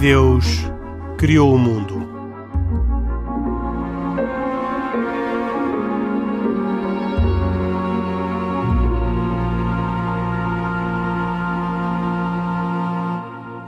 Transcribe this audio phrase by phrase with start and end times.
[0.00, 0.44] Deus
[1.16, 1.98] criou o mundo.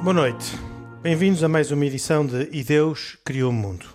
[0.02, 0.58] Boa noite.
[1.02, 3.86] Bem-vindos a mais uma edição de E Deus Criou o Mundo.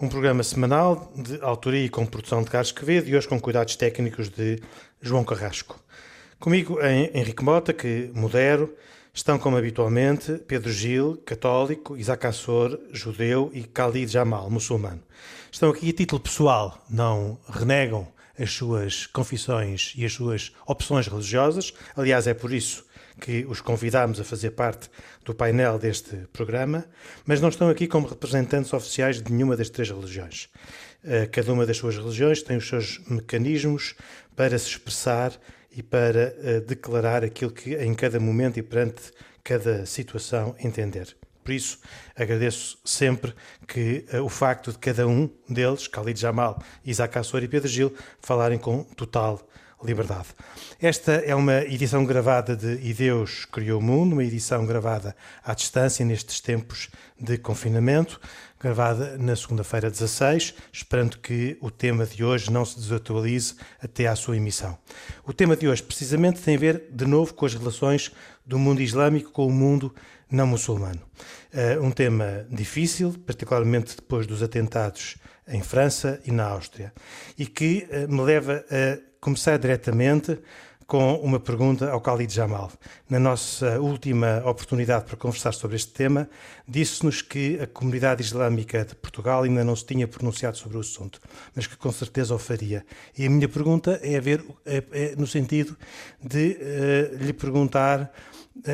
[0.00, 3.76] Um programa semanal de autoria e com produção de Carlos Quevedo e hoje com cuidados
[3.76, 4.60] técnicos de
[5.00, 5.78] João Carrasco.
[6.40, 8.74] Comigo em Henrique Mota, que modero,
[9.12, 15.02] estão como habitualmente Pedro Gil, católico, Isaac Assor, judeu e Khalid Jamal, muçulmano.
[15.50, 21.74] Estão aqui a título pessoal, não renegam as suas confissões e as suas opções religiosas.
[21.96, 22.84] Aliás, é por isso
[23.20, 24.88] que os convidámos a fazer parte
[25.24, 26.86] do painel deste programa,
[27.26, 30.48] mas não estão aqui como representantes oficiais de nenhuma das três religiões.
[31.04, 33.94] Eh, cada uma das suas religiões tem os seus mecanismos
[34.34, 35.32] para se expressar
[35.70, 41.16] e para uh, declarar aquilo que em cada momento e perante cada situação entender.
[41.42, 41.78] Por isso,
[42.14, 43.34] agradeço sempre
[43.66, 47.94] que uh, o facto de cada um deles, Khalid Jamal, Isaac Assor e Pedro Gil,
[48.20, 49.40] falarem com total
[49.82, 50.28] liberdade.
[50.80, 55.54] Esta é uma edição gravada de E Deus Criou o Mundo, uma edição gravada à
[55.54, 58.20] distância nestes tempos de confinamento,
[58.60, 64.14] gravada na segunda-feira 16, esperando que o tema de hoje não se desatualize até à
[64.14, 64.76] sua emissão.
[65.26, 68.12] O tema de hoje, precisamente, tem a ver de novo com as relações
[68.44, 69.94] do mundo islâmico com o mundo
[70.30, 71.00] não muçulmano.
[71.52, 75.16] Uh, um tema difícil, particularmente depois dos atentados
[75.48, 76.92] em França e na Áustria,
[77.38, 80.38] e que uh, me leva a começar diretamente
[80.90, 82.68] com uma pergunta ao Khalid Jamal.
[83.08, 86.28] Na nossa última oportunidade para conversar sobre este tema,
[86.66, 91.20] disse-nos que a comunidade islâmica de Portugal ainda não se tinha pronunciado sobre o assunto,
[91.54, 92.84] mas que com certeza o faria.
[93.16, 95.76] E a minha pergunta é, ver, é, é no sentido
[96.20, 98.12] de uh, lhe perguntar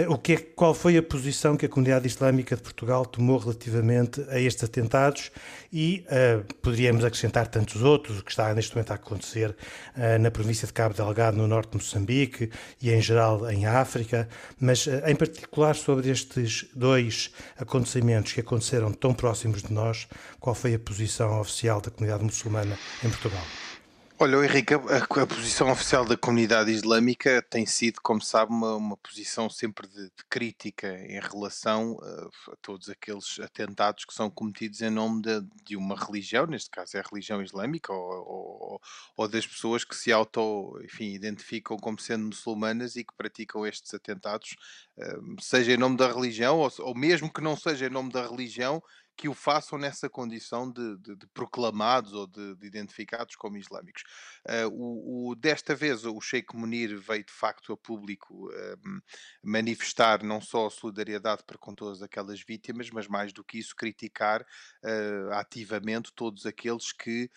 [0.08, 4.24] o que é, qual foi a posição que a comunidade islâmica de Portugal tomou relativamente
[4.30, 5.30] a estes atentados
[5.72, 10.30] e uh, poderíamos acrescentar tantos outros, o que está neste momento a acontecer uh, na
[10.30, 12.50] província de Cabo Delgado, no norte de Moçambique
[12.80, 14.28] e em geral em África,
[14.58, 20.08] mas uh, em particular sobre estes dois acontecimentos que aconteceram tão próximos de nós,
[20.40, 23.44] qual foi a posição oficial da comunidade muçulmana em Portugal?
[24.18, 28.96] Olha, Henrique, a, a, posição oficial da comunidade islâmica tem sido, como sabe, uma, uma
[28.96, 34.80] posição sempre de, de, crítica em relação uh, a todos aqueles atentados que são cometidos
[34.80, 38.80] em nome de, de uma religião, neste caso é a religião islâmica, ou, ou,
[39.18, 43.92] ou, das pessoas que se auto, enfim, identificam como sendo muçulmanas e que praticam estes
[43.92, 44.56] atentados,
[44.96, 48.26] uh, seja em nome da religião, ou, ou mesmo que não seja em nome da
[48.26, 48.82] religião,
[49.16, 54.02] que o façam nessa condição de, de, de proclamados ou de, de, identificados como islâmicos.
[54.46, 59.02] Uh, o, o, desta vez, o Sheikh Munir veio de facto a público uh,
[59.42, 63.74] manifestar não só a solidariedade para com todas aquelas vítimas, mas mais do que isso,
[63.74, 67.30] criticar uh, ativamente todos aqueles que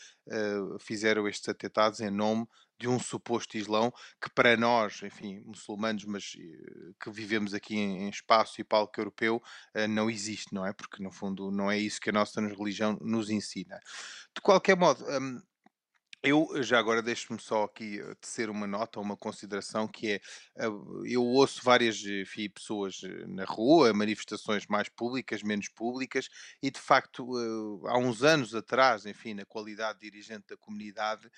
[0.80, 2.48] fizeram estes atentados em nome
[2.80, 3.92] de um suposto Islão
[4.22, 9.42] que para nós, enfim, muçulmanos, mas eh, que vivemos aqui em, espaço e palco europeu,
[9.74, 10.72] eh, não existe, não é?
[10.72, 13.80] Porque no fundo não é isso que a nossa religião nos ensina.
[14.34, 15.42] De qualquer modo, hum,
[16.22, 20.16] eu já agora deixo-me só aqui eh, tecer uma nota, uma consideração que é,
[20.58, 20.66] eh,
[21.06, 26.28] eu ouço várias enfim, pessoas eh, na rua, manifestações mais públicas, menos públicas,
[26.62, 31.30] e de facto há uns anos atrás, enfim, na qualidade de dirigente da comunidade,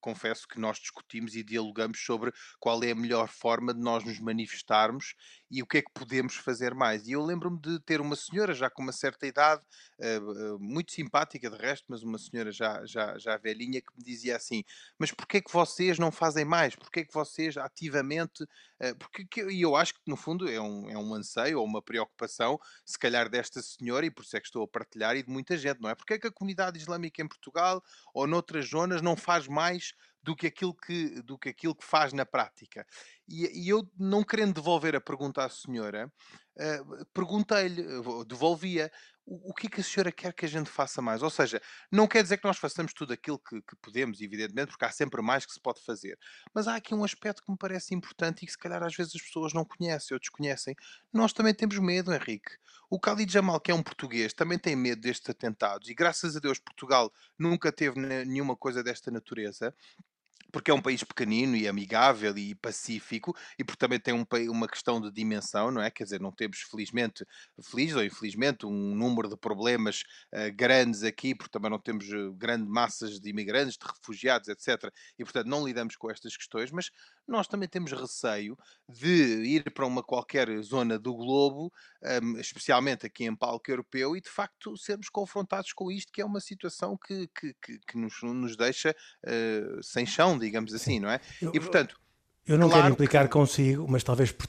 [0.00, 4.18] confesso que nós discutimos e dialogamos sobre qual é a melhor forma de nós nos
[4.18, 5.14] manifestarmos
[5.50, 7.06] e o que é que podemos fazer mais.
[7.06, 9.62] E eu lembro-me de ter uma senhora já com uma certa idade,
[10.58, 14.36] muito simpática de resto, mas uma senhora já, já, já velha, velhinha que me dizia
[14.36, 14.64] assim:
[14.98, 16.74] Mas porquê que vocês não fazem mais?
[16.74, 18.42] Porquê que vocês ativamente.
[18.42, 21.82] Uh, porque, e eu acho que no fundo é um, é um anseio ou uma
[21.82, 25.30] preocupação, se calhar desta senhora, e por isso é que estou a partilhar, e de
[25.30, 25.94] muita gente, não é?
[25.94, 27.82] Porque é que a comunidade islâmica em Portugal
[28.12, 32.12] ou noutras zonas não faz mais do que aquilo que, do que, aquilo que faz
[32.12, 32.86] na prática.
[33.28, 36.10] E, e eu, não querendo devolver a pergunta à senhora,
[36.56, 37.84] uh, perguntei-lhe,
[38.26, 38.90] devolvia,
[39.24, 41.22] o, que é que a senhora quer que a gente faça mais?
[41.22, 41.60] Ou seja,
[41.90, 45.22] não quer dizer que nós façamos tudo aquilo que, que, podemos, evidentemente, porque há sempre
[45.22, 46.18] mais que se pode fazer.
[46.52, 49.14] Mas há aqui um aspecto que me parece importante e que se calhar às vezes
[49.14, 50.74] as pessoas não conhecem ou desconhecem.
[51.12, 52.50] Nós também temos medo, Henrique.
[52.90, 56.40] O Khalid Jamal, que é um português, também tem medo destes atentados e graças a
[56.40, 59.74] Deus Portugal nunca teve nenhuma coisa desta natureza.
[60.50, 64.68] Porque é um país pequenino e amigável e pacífico e porque também tem um, uma
[64.68, 65.90] questão de dimensão, não é?
[65.90, 67.24] Quer dizer, não temos felizmente,
[67.62, 70.02] feliz ou infelizmente, um número de problemas
[70.34, 74.92] uh, grandes aqui, porque também não temos uh, grandes massas de imigrantes, de refugiados, etc.
[75.18, 76.90] E portanto não lidamos com estas questões, mas
[77.26, 78.56] nós também temos receio
[78.88, 81.72] de ir para uma qualquer zona do globo,
[82.22, 86.24] um, especialmente aqui em palco europeu, e de facto sermos confrontados com isto, que é
[86.24, 88.94] uma situação que, que, que, que nos, nos deixa
[89.24, 91.00] uh, sem chão, digamos assim, Sim.
[91.00, 91.20] não é?
[91.40, 92.00] Eu, e portanto.
[92.46, 93.32] Eu não claro quero implicar que...
[93.32, 94.48] consigo, mas talvez por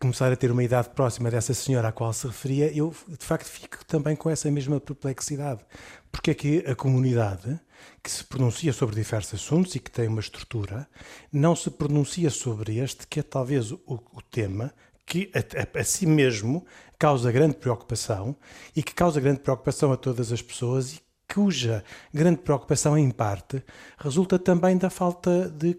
[0.00, 3.46] começar a ter uma idade próxima dessa senhora à qual se referia, eu de facto
[3.46, 5.64] fico também com essa mesma perplexidade.
[6.10, 7.60] Porque é que a comunidade,
[8.02, 10.88] que se pronuncia sobre diversos assuntos e que tem uma estrutura,
[11.32, 14.74] não se pronuncia sobre este, que é talvez o, o tema
[15.06, 16.64] que a, a, a, si mesmo
[16.98, 18.36] causa grande preocupação
[18.74, 21.00] e que causa grande preocupação a todas as pessoas e
[21.32, 23.62] cuja grande preocupação, em parte,
[23.98, 25.76] resulta também da falta de,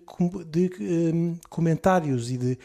[0.49, 0.71] de
[1.13, 2.57] um, comentários e de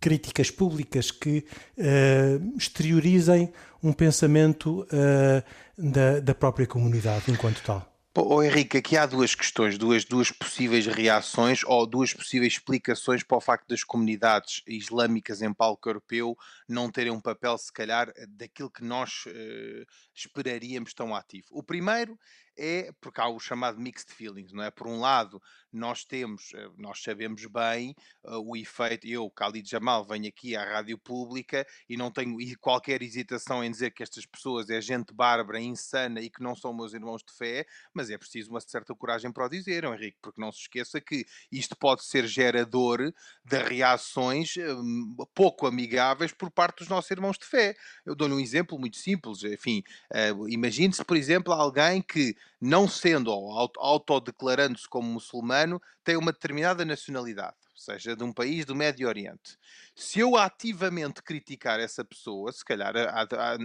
[0.00, 1.44] críticas públicas que
[1.78, 5.42] uh, exteriorizem um pensamento uh,
[5.78, 7.91] da, da própria comunidade enquanto tal.
[8.14, 13.38] Oh, Henrique, aqui há duas questões, duas, duas possíveis reações ou duas possíveis explicações para
[13.38, 16.36] o facto das comunidades islâmicas em palco europeu
[16.68, 21.46] não terem um papel, se calhar, daquilo que nós uh, esperaríamos tão ativo.
[21.52, 22.18] O primeiro
[22.56, 24.70] é porque há o chamado mixed feelings, não é?
[24.70, 25.40] Por um lado,
[25.72, 29.06] nós temos, eh, nós sabemos bem uh, o efeito.
[29.06, 33.90] Eu, Khalid Jamal, venho aqui à rádio pública e não tenho qualquer hesitação em dizer
[33.92, 37.66] que estas pessoas é gente bárbara, insana e que não são meus irmãos de fé,
[37.94, 41.24] mas é preciso uma certa coragem para o dizer, Henrique, porque não se esqueça que
[41.50, 43.12] isto pode ser gerador
[43.44, 47.74] de reações um, pouco amigáveis por parte dos nossos irmãos de fé.
[48.04, 49.82] Eu dou-lhe um exemplo muito simples, enfim,
[50.12, 56.84] uh, imagine-se, por exemplo, alguém que não sendo ou autodeclarando-se como muçulmano, tem uma determinada
[56.84, 59.58] nacionalidade, seja de um país do Médio Oriente.
[59.96, 63.56] Se eu ativamente criticar essa pessoa, se calhar há, há,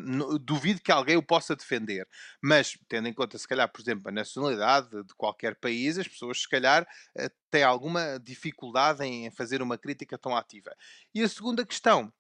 [0.42, 2.08] duvido que alguém o possa defender,
[2.42, 6.42] mas tendo em conta, se calhar, por exemplo, a nacionalidade de qualquer país, as pessoas,
[6.42, 10.76] se calhar, eh, têm alguma dificuldade em fazer uma crítica tão ativa.
[11.14, 12.12] E a segunda questão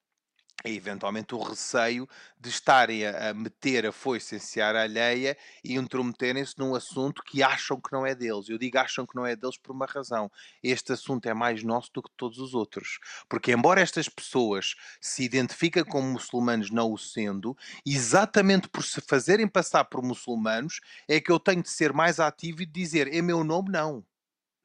[0.63, 2.09] é eventualmente o receio
[2.39, 7.43] de estarem a, a meter a foice em seara alheia e intrometerem-se num assunto que
[7.43, 8.49] acham que não é deles.
[8.49, 10.31] Eu digo acham que não é deles por uma razão.
[10.63, 12.99] Este assunto é mais nosso do que todos os outros.
[13.29, 17.55] Porque, embora estas pessoas se identifiquem como muçulmanos não o sendo,
[17.85, 22.63] exatamente por se fazerem passar por muçulmanos, é que eu tenho de ser mais ativo
[22.63, 24.03] e de dizer: em meu nome, não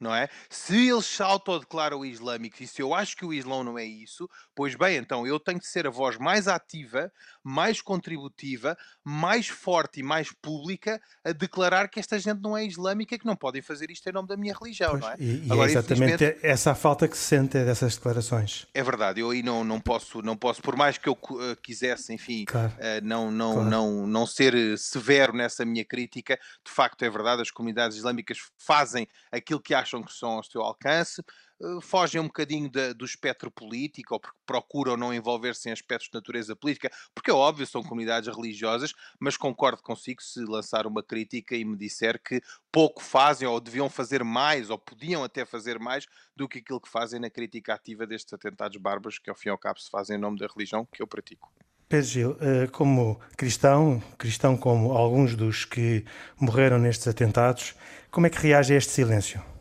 [0.02, 0.28] não é?
[0.50, 4.28] Se eles se autodeclaram islâmicos e se eu acho que o Islão não é isso,
[4.54, 7.10] pois bem, então eu tenho de ser a voz mais ativa,
[7.42, 13.14] mais contributiva, mais forte e mais pública a declarar que esta gente não é islâmica
[13.14, 15.16] e que não podem fazer isto em nome da minha religião, pois, não é?
[15.18, 16.46] E, e Agora, é exatamente infelizmente...
[16.46, 18.66] essa a falta que se sente dessas declarações.
[18.74, 22.12] É verdade, eu aí não, não, posso, não posso, por mais que eu uh, quisesse,
[22.12, 22.72] enfim, claro.
[22.72, 23.70] uh, não, não, claro.
[23.70, 29.06] não, não ser severo nessa minha crítica, de facto é verdade, as comunidades islâmicas fazem
[29.30, 31.22] aquilo que acham acham que são ao seu alcance,
[31.60, 36.08] eh, fogem um bocadinho de, do espectro político ou porque procuram não envolver-se em aspectos
[36.08, 41.02] de natureza política, porque é óbvio, são comunidades religiosas, mas concordo consigo se lançar uma
[41.02, 42.40] crítica e me disser que
[42.70, 46.88] pouco fazem ou deviam fazer mais ou podiam até fazer mais do que aquilo que
[46.88, 50.16] fazem na crítica ativa destes atentados bárbaros que ao fim e ao cabo se fazem
[50.16, 51.52] em nome da religião que eu pratico.
[51.88, 56.06] Pedro Gil, eh, como cristão, cristão como alguns dos que
[56.40, 57.74] morreram nestes atentados,
[58.10, 59.51] como é que reage a este silêncio?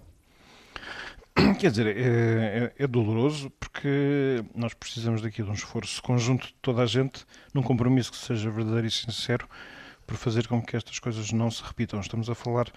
[1.59, 6.55] Quer dizer, é, é, é, doloroso porque nós precisamos daqui de um esforço conjunto de
[6.61, 9.47] toda a gente, num compromisso que seja verdadeiro e sincero,
[10.05, 12.00] por fazer com que estas coisas não se repitam.
[12.00, 12.67] Estamos a falar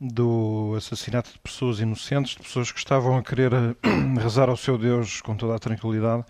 [0.00, 3.74] do assassinato de pessoas inocentes, de pessoas que estavam a querer eh,
[4.22, 6.24] rezar ao seu Deus com toda a tranquilidade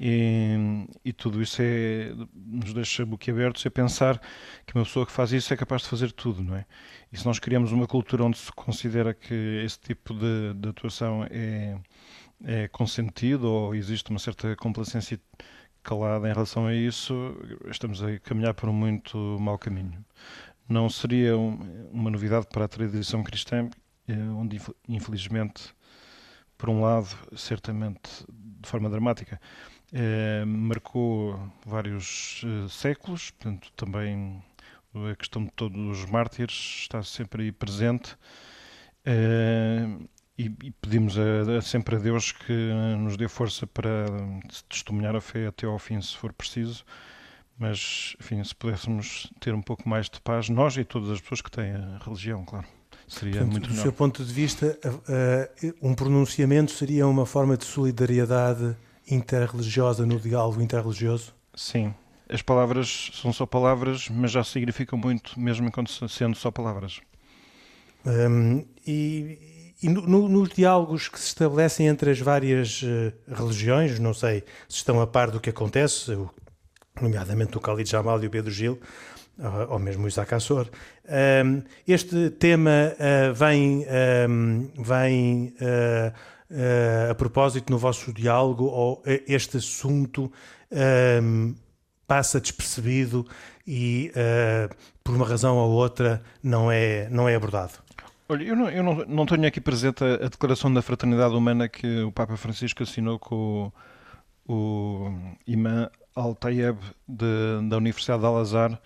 [0.00, 4.20] e, e, tudo isso é, nos deixa boquiabertos a pensar
[4.64, 6.64] que uma pessoa que faz isso é capaz de fazer tudo, não é?
[7.12, 11.26] E se nós criamos uma cultura onde se considera que esse tipo de, de atuação
[11.28, 11.76] é,
[12.44, 15.20] é consentido ou existe uma certa complacência
[15.82, 17.36] calada em relação a isso,
[17.66, 20.04] estamos a caminhar por um muito mau caminho.
[20.68, 23.68] Não seria um, uma novidade para a tradição cristã,
[24.06, 25.74] eh, onde infelizmente,
[26.56, 29.40] por um lado, certamente de forma dramática,
[29.92, 34.42] eh, marcou vários eh, séculos, portanto, também
[35.10, 38.16] a questão de todos os mártires está sempre aí presente.
[39.04, 39.86] Eh,
[40.36, 42.52] e, e, pedimos a, a, sempre a Deus que
[42.98, 44.06] nos dê força para
[44.68, 46.84] testemunhar a fé até ao fim, se for preciso.
[47.58, 51.40] Mas, enfim, se pudéssemos ter um pouco mais de paz, nós e todas as pessoas
[51.40, 52.66] que têm a religião, claro.
[53.08, 53.82] seria Portanto, muito do melhor.
[53.82, 54.78] seu ponto de vista,
[55.82, 58.76] um pronunciamento seria uma forma de solidariedade
[59.10, 61.34] interreligiosa no diálogo interreligioso?
[61.54, 61.94] Sim.
[62.28, 67.00] As palavras são só palavras, mas já significam muito, mesmo enquanto sendo só palavras.
[68.04, 74.12] Um, e, e no, nos diálogos que se estabelecem entre as várias uh, religiões, não
[74.12, 76.16] sei se estão a par do que acontece,
[77.00, 78.78] nomeadamente o Khalid Jamal e o Pedro Gil,
[79.68, 80.68] ou mesmo o Isaac Assor.
[81.44, 83.86] Um, este tema uh, vem,
[84.28, 86.12] um, vem uh,
[87.10, 90.32] a propósito no vosso diálogo ou este assunto
[91.22, 91.54] um,
[92.06, 93.26] passa despercebido
[93.66, 94.10] e
[95.04, 97.74] por uma razão ou outra não é, não é abordado?
[98.30, 101.66] Olha, eu não, eu não, não tenho aqui presente a, a, declaração da fraternidade humana
[101.66, 103.72] que o Papa Francisco assinou com
[104.46, 108.78] o, o imã Al-Tayeb da Universidade de Al-Azhar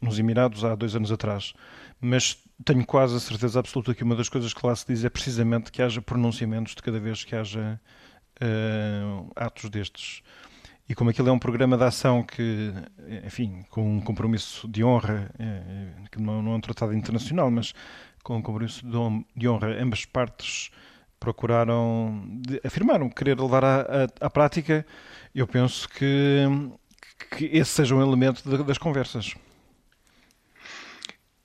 [0.00, 1.52] nos Emirados há dois anos atrás.
[2.00, 5.08] Mas tenho quase a certeza absoluta que uma das coisas que lá se diz é
[5.08, 7.80] precisamente que haja pronunciamentos de cada vez que haja
[8.42, 10.22] uh, atos destes.
[10.88, 12.70] E como aquilo é um programa de ação que,
[13.24, 17.72] enfim, com um compromisso de honra, eh, que não é um tratado internacional, mas
[18.22, 18.84] com um compromisso
[19.34, 20.70] de honra, ambas partes
[21.18, 22.22] procuraram,
[22.62, 23.64] afirmaram querer levar
[24.20, 24.84] à, prática,
[25.34, 26.46] eu penso que
[27.38, 29.34] que esse seja um elemento das conversas.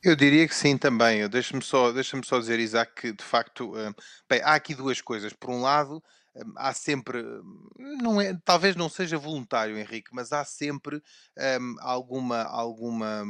[0.01, 1.27] Eu diria que sim também.
[1.29, 3.93] Deixa-me só, deixa só dizer, Isaac, que de facto eh,
[4.29, 5.33] bem, há aqui duas coisas.
[5.33, 6.01] Por um lado,
[6.35, 7.21] eh, há sempre,
[7.77, 11.01] não é, talvez não seja voluntário, Henrique, mas há sempre um,
[11.37, 13.25] ehm, alguma, alguma,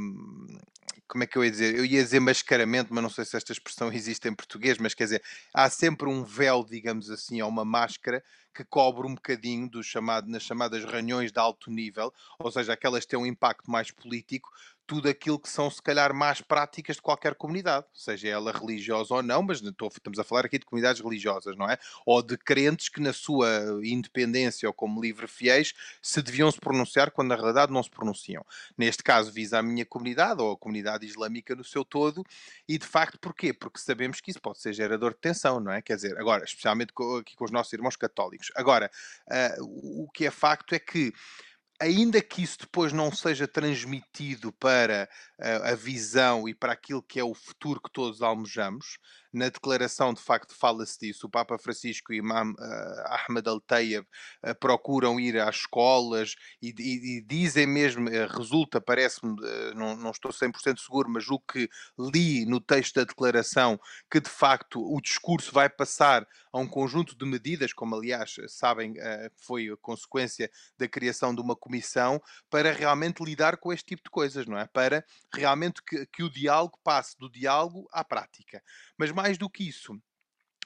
[1.07, 1.75] como é que eu ia dizer?
[1.75, 5.05] Eu ia dizer mascaramento, mas não sei se esta expressão existe em português, mas quer
[5.05, 5.23] dizer,
[5.53, 8.23] há sempre um véu, digamos assim, ou uma máscara
[8.59, 13.05] que cobre um bocadinho do chamado, nas chamadas reuniões de alto nível, ou seja, aquelas
[13.05, 14.49] que têm um impacto mais político,
[14.85, 19.21] tudo aquilo que são, se calhar, mais práticas de qualquer comunidade, seja ela religiosa ou
[19.21, 21.77] não, mas estamos a falar aqui de comunidades religiosas, não é?
[22.07, 23.47] Ou de crentes que, na sua
[23.83, 28.43] independência ou como livre fiéis, se deviam se pronunciar quando na realidade não se pronunciam.
[28.75, 32.25] Neste caso, visa a minha comunidade ou a comunidade islâmica no seu todo,
[32.67, 33.53] e de facto, porquê?
[33.53, 35.83] Porque sabemos que isso pode ser gerador de tensão, não é?
[35.83, 38.48] Quer dizer, agora, especialmente aqui com os nossos irmãos católicos.
[38.55, 38.89] Agora,
[39.59, 41.13] uh, o que é facto é que
[41.79, 47.19] ainda que isso depois não seja transmitido para uh, a visão e para aquilo que
[47.19, 48.97] é o futuro que todos almejamos,
[49.31, 51.27] na declaração de facto fala-se disso.
[51.27, 54.05] O Papa Francisco e o Imam uh, Ahmed Al-Tayeb
[54.45, 59.35] uh, procuram ir às escolas e, e, e dizem mesmo, uh, resulta, parece-me,
[59.75, 64.29] não, não estou 100% seguro, mas o que li no texto da declaração, que de
[64.29, 68.95] facto o discurso vai passar a um conjunto de medidas, como aliás sabem
[69.37, 74.09] foi a consequência da criação de uma comissão, para realmente lidar com este tipo de
[74.09, 74.65] coisas, não é?
[74.67, 78.63] Para realmente que, que o diálogo passe do diálogo à prática.
[78.99, 79.97] Mas mais do que isso,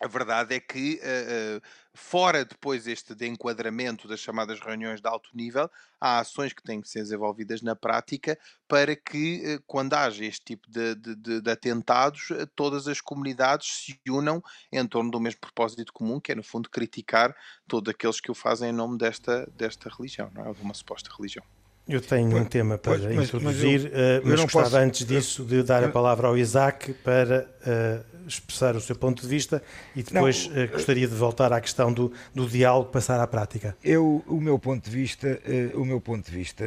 [0.02, 1.62] a verdade é que, uh, uh,
[1.94, 5.70] fora depois este de enquadramento das chamadas reuniões de alto nível,
[6.02, 8.38] há ações que têm que ser desenvolvidas na prática
[8.68, 14.00] para que, uh, quando haja este tipo de, de, de, atentados, todas as comunidades se
[14.10, 17.36] unam em torno do mesmo propósito comum, que é, no fundo, criticar
[17.68, 20.54] todos aqueles que o fazem em nome desta, desta religião, não é?
[20.54, 21.46] de uma suposta religião.
[21.88, 25.06] Eu tenho pois, um tema para pois, mas, introduzir, mas, eu, mas gostava posso, antes
[25.06, 29.62] disso de dar a palavra ao Isaac para uh, expressar o seu ponto de vista
[29.94, 33.76] e depois não, uh, gostaria de voltar à questão do, do diálogo, passar à prática.
[33.84, 35.28] Eu, o meu ponto de vista,
[35.74, 36.64] uh, o meu ponto de vista,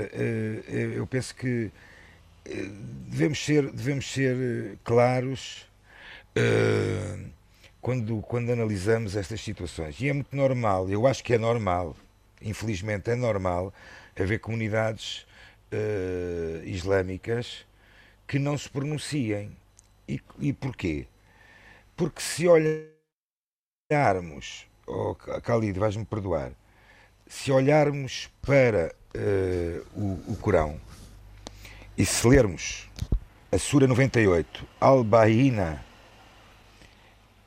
[0.95, 1.71] eu penso que
[3.09, 5.67] devemos ser, devemos ser claros
[7.81, 9.99] quando, quando analisamos estas situações.
[9.99, 11.97] E é muito normal, eu acho que é normal,
[12.43, 13.73] infelizmente é normal
[14.19, 15.27] haver comunidades
[15.73, 17.67] uh, islâmicas
[18.27, 19.57] que não se pronunciem.
[20.09, 21.07] E, e porquê?
[21.97, 22.47] Porque se
[23.91, 26.53] olharmos, oh, Khalid, vais-me perdoar,
[27.27, 30.81] se olharmos para uh, o, o Corão
[31.99, 32.89] e se lermos
[33.51, 35.85] a Sura 98, Al-Bahina,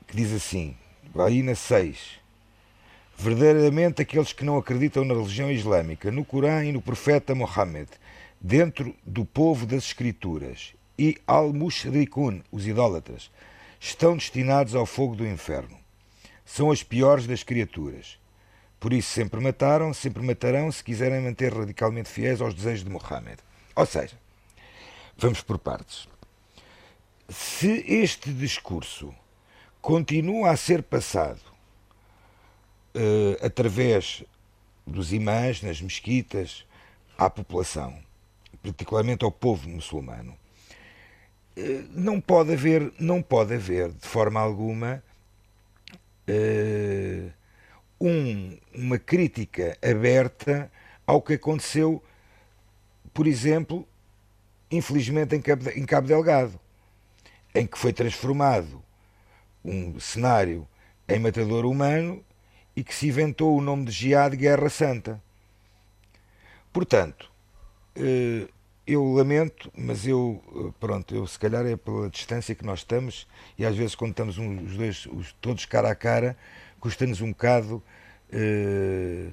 [0.06, 0.76] que diz assim,
[1.14, 2.19] Bahina 6,
[3.20, 7.90] verdadeiramente aqueles que não acreditam na religião islâmica, no Corão e no profeta Mohammed,
[8.40, 13.30] dentro do povo das Escrituras, e al-mushrikun, os idólatras,
[13.78, 15.76] estão destinados ao fogo do inferno.
[16.46, 18.18] São as piores das criaturas.
[18.78, 23.36] Por isso sempre mataram, sempre matarão se quiserem manter radicalmente fiéis aos desejos de Mohammed.
[23.76, 24.16] Ou seja,
[25.18, 26.08] vamos por partes.
[27.28, 29.14] Se este discurso
[29.82, 31.49] continua a ser passado
[32.94, 34.24] uh, através
[34.86, 36.64] dos imãs nas mesquitas
[37.16, 37.98] à população,
[38.62, 40.36] particularmente ao povo muçulmano.
[41.56, 45.02] eh, não pode haver, não pode haver de forma alguma
[46.28, 47.32] uh,
[48.00, 50.70] um, uma crítica aberta
[51.06, 52.02] ao que aconteceu,
[53.12, 53.86] por exemplo,
[54.70, 56.58] infelizmente em Cabo, em Cabo Delgado,
[57.54, 58.82] em que foi transformado
[59.64, 60.66] um cenário
[61.08, 62.24] em matador humano
[62.74, 65.22] e que se inventou o nome de Jihad Guerra Santa.
[66.72, 67.30] Portanto,
[67.96, 68.48] uh,
[68.86, 73.26] eu lamento, mas eu, eh, pronto, eu se calhar é pela distância que nós estamos
[73.56, 76.36] e às vezes quando estamos os dois, os, todos cara a cara,
[76.80, 77.82] custa-nos um bocado
[78.32, 79.32] uh,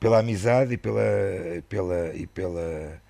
[0.00, 1.00] pela amizade e pela,
[1.68, 3.02] pela, e pela,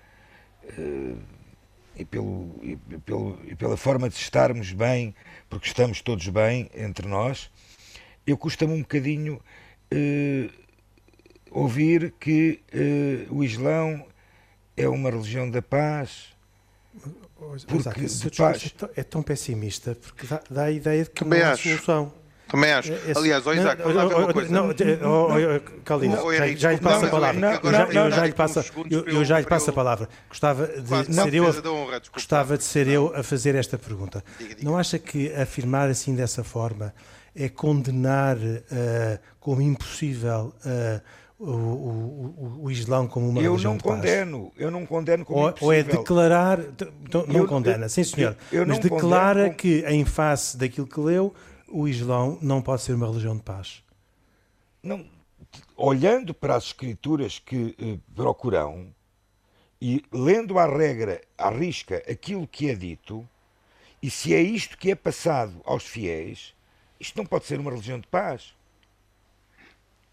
[1.95, 5.15] e, pelo, e, pelo, e pela forma de estarmos bem,
[5.49, 7.49] porque estamos todos bem entre nós,
[8.29, 9.41] eu custa-me um bocadinho
[9.93, 10.49] uh,
[11.51, 12.61] ouvir que
[13.29, 14.05] o Islão
[14.77, 16.29] é uma religião da paz.
[17.67, 18.73] Porque Isaac, paz...
[18.95, 21.63] É, tão pessimista porque dá, dá a ideia de que Também não há acho.
[21.63, 22.13] solução.
[22.49, 22.91] Também acho.
[22.91, 24.51] É, é, Aliás, oh, Isaac, vamos lá ver uma coisa.
[24.51, 24.73] Não,
[25.85, 27.61] Calino, já, já lhe passo a palavra.
[27.93, 28.59] Eu já lhe passo,
[28.89, 30.09] eu, já lhe passo a palavra.
[30.27, 31.45] Gostava de ser eu,
[32.11, 34.23] gostava de ser eu a fazer esta pergunta.
[34.61, 36.93] Não acha que afirmar assim dessa forma
[37.35, 41.01] é condenar uh, como impossível uh,
[41.39, 45.53] o, o, o Islão como uma eu religião não condeno, eu não condeno como ou,
[45.61, 49.55] ou é declarar, então, não eu, condena, sim senhor, eu, eu mas declara como...
[49.55, 51.33] que em face daquilo que leu,
[51.69, 53.81] o Islão não pode ser uma religião de paz.
[54.83, 55.05] Não,
[55.77, 58.93] olhando para as escrituras que eh, procuram
[59.81, 63.27] e lendo à regra, à risca, aquilo que é dito,
[64.01, 66.53] e se é isto que é passado aos fiéis,
[66.99, 68.53] isto não pode ser uma religião de paz.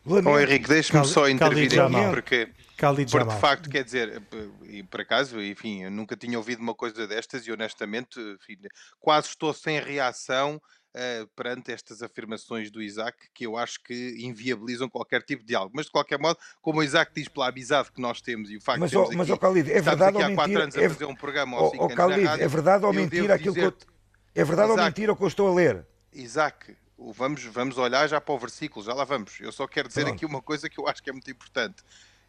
[0.06, 0.28] Lamento.
[0.28, 2.48] Oh, Henrique, deixe-me só intervir aqui, porque,
[3.10, 4.22] porque de facto, quer dizer,
[4.62, 8.56] e por acaso, enfim, eu nunca tinha ouvido uma coisa destas e honestamente, enfim,
[9.00, 10.62] quase estou sem reação
[10.94, 15.72] uh, perante estas afirmações do Isaac, que eu acho que inviabilizam qualquer tipo de diálogo.
[15.74, 18.60] Mas de qualquer modo, como o Isaac diz pela amizade que nós temos e o
[18.60, 20.76] facto mas, de termos mas, aqui, oh, Khalid, é verdade aqui ou há quatro anos
[20.76, 23.60] a é, fazer um programa oh, oh, Khalid, rádio, é verdade ou mentira aquilo que
[23.60, 23.74] eu,
[24.34, 25.84] é verdade Isaac, ou mentira o que eu estou a ler?
[26.16, 29.38] Isaac, vamos, vamos olhar já para o versículo, já lá vamos.
[29.40, 30.16] Eu só quero dizer Pronto.
[30.16, 31.82] aqui uma coisa que eu acho que é muito importante.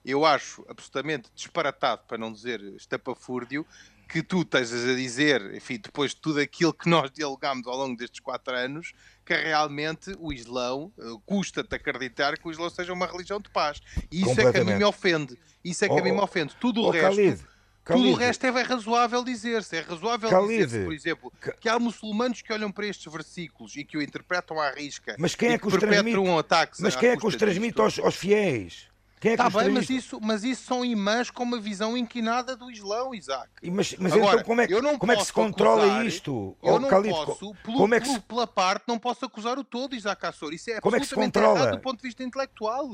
[0.06, 3.66] Eu acho absolutamente disparatado, para não dizer estapafúrdio,
[4.08, 7.98] que tu estejas a dizer, enfim, depois de tudo aquilo que nós dialogámos ao longo
[7.98, 8.94] destes quatro anos,
[9.26, 13.82] que realmente o Islão, uh, custa-te acreditar que o Islão seja uma religião de paz.
[14.10, 15.38] E isso é que a mim me ofende.
[15.64, 16.56] Isso é que oh, a mim me oh, ofende.
[16.56, 17.18] Tudo o oh, resto.
[17.18, 17.57] Khalid
[17.94, 19.78] tudo o resto é razoável dizer-se.
[19.78, 23.98] É razoável dizer-se, por exemplo, que há muçulmanos que olham para estes versículos e que
[23.98, 25.16] o interpretam à risca.
[25.18, 26.18] Mas quem é que, que os transmite?
[26.18, 26.36] Um
[26.80, 28.88] mas quem é que os transmite aos, aos, fiéis?
[29.20, 32.56] Quem é que Está bem, mas isso, mas isso são imãs com uma visão inquinada
[32.56, 33.50] do Islão, Isaac.
[33.64, 36.56] Mas, mas Agora, então como é, como é que se controla acusar, isto?
[36.62, 38.20] Eu não Khalid, posso, pelo, como é que se...
[38.20, 40.54] pela parte, não posso acusar o todo, Isaac Assor.
[40.54, 41.60] Isso é como absolutamente é que se controla?
[41.60, 42.92] errado do ponto de vista intelectual.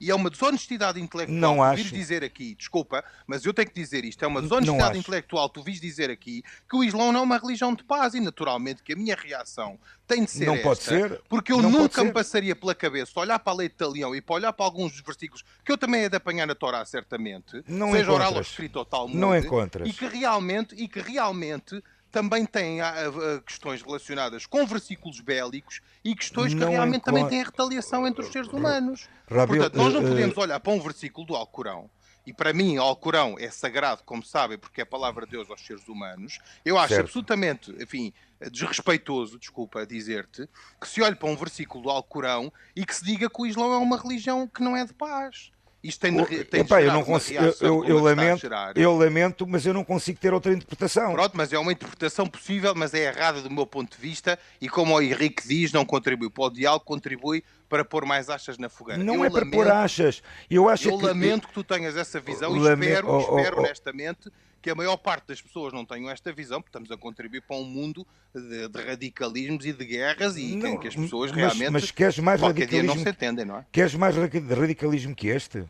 [0.00, 1.76] E é uma desonestidade intelectual não tu acho.
[1.76, 5.62] vires dizer aqui, desculpa, mas eu tenho que dizer isto, é uma desonestidade intelectual tu
[5.62, 8.92] vires dizer aqui que o Islão não é uma religião de paz e naturalmente que
[8.92, 11.22] a minha reação tem de ser não esta, pode ser.
[11.28, 14.20] porque eu não nunca me passaria pela cabeça olhar para a lei de Talião e
[14.20, 17.62] para olhar para alguns dos versículos que eu também é de apanhar na Torá certamente,
[17.66, 18.08] não seja encontras.
[18.08, 19.88] oral ou escrito ou tal não encontras.
[19.88, 21.82] e que realmente e que realmente
[22.14, 27.42] também tem uh, uh, questões relacionadas com versículos bélicos e questões que realmente também têm
[27.42, 29.08] retaliação entre os seres humanos.
[29.28, 31.90] Rabi, Portanto, nós não uh, podemos olhar para um versículo do Alcorão
[32.24, 35.50] e para mim o Alcorão é sagrado, como sabem, porque é a palavra de Deus
[35.50, 36.38] aos seres humanos.
[36.64, 37.06] Eu acho certo.
[37.06, 38.12] absolutamente, enfim,
[38.48, 40.48] desrespeitoso, desculpa dizer-te,
[40.80, 43.72] que se olhe para um versículo do Alcorão e que se diga que o Islão
[43.72, 45.50] é uma religião que não é de paz.
[45.84, 49.66] Isto tem, de, tem Epá, eu não consigo, eu, eu, eu lamento, eu lamento, mas
[49.66, 51.12] eu não consigo ter outra interpretação.
[51.12, 54.66] Pronto, mas é uma interpretação possível, mas é errada do meu ponto de vista e
[54.66, 58.70] como o Henrique diz, não contribui para o diálogo, contribui para pôr mais achas na
[58.70, 59.04] fogueira.
[59.04, 60.22] Não eu é lamento, para pôr achas.
[60.48, 63.56] Eu, acho eu que, lamento que tu tenhas essa visão e espero, oh, oh, espero
[63.58, 64.32] oh, honestamente
[64.64, 67.54] que a maior parte das pessoas não tenham esta visão, porque estamos a contribuir para
[67.54, 71.70] um mundo de, de radicalismos e de guerras e não, que as pessoas mas, realmente
[71.70, 73.66] mas queres mais radicalismo, não se entendem, não é?
[73.70, 75.64] Queres mais radicalismo que este?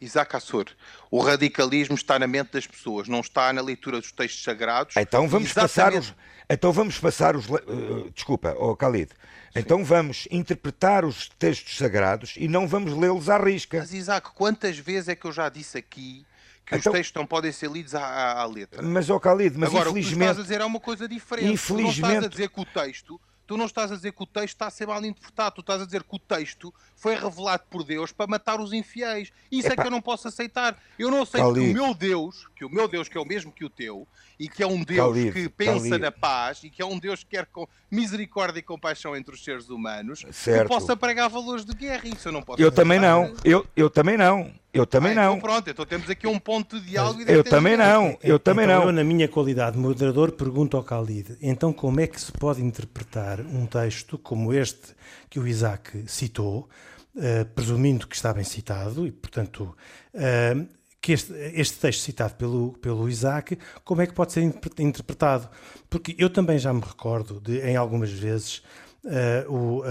[0.00, 0.66] Isaac Assor,
[1.12, 4.96] o radicalismo está na mente das pessoas, não está na leitura dos textos sagrados.
[4.96, 5.76] Então vamos Exatamente.
[5.76, 6.14] passar os.
[6.50, 7.48] Então vamos passar os.
[7.48, 9.10] Uh, desculpa, oh Khalid.
[9.10, 9.60] Sim.
[9.60, 13.78] Então vamos interpretar os textos sagrados e não vamos lê-los à risca.
[13.78, 16.26] Mas Isaac, quantas vezes é que eu já disse aqui
[16.64, 18.82] que então, os textos não podem ser lidos à, à, letra?
[18.82, 20.14] Mas, oh Khalid, mas Agora, infelizmente.
[20.14, 21.52] o que estás a dizer é uma coisa diferente.
[21.52, 21.96] Infelizmente.
[21.96, 23.20] Tu não estás a dizer que o texto
[23.52, 25.82] tu não estás a dizer que o texto está a ser mal interpretado, tu estás
[25.82, 29.30] a dizer que o texto foi revelado por Deus para matar os infiéis.
[29.50, 29.74] Isso Epa.
[29.74, 30.80] é que eu não posso aceitar.
[30.98, 33.52] Eu não aceito que o meu Deus, que o meu Deus, que é o mesmo
[33.52, 34.08] que o teu,
[34.42, 37.36] e que é um Deus que pensa na paz, e que é um Deus que
[37.36, 40.62] quer com misericórdia e compaixão entre os seres humanos, certo.
[40.62, 42.08] que possa pregar valores de guerra.
[42.08, 43.32] Isso eu não posso Eu também não.
[43.44, 44.50] Eu, eu também não.
[44.74, 45.36] Eu também ah, não.
[45.36, 47.22] Então pronto, então temos aqui um ponto de diálogo.
[47.22, 48.86] eu também não, eu também então não.
[48.86, 52.60] Eu, na minha qualidade de moderador, pergunto ao Khalid, então como é que se pode
[52.64, 54.92] interpretar um texto como este
[55.30, 56.68] que o Isaac citou,
[57.14, 59.76] uh, presumindo que está bem citado, e portanto,
[60.14, 60.66] uh,
[61.02, 64.42] que este, este, texto citado pelo, pelo Isaac, como é que pode ser
[64.78, 65.50] interpretado?
[65.90, 68.62] Porque eu também já me recordo de, em algumas vezes,
[69.04, 69.84] uh, o uh,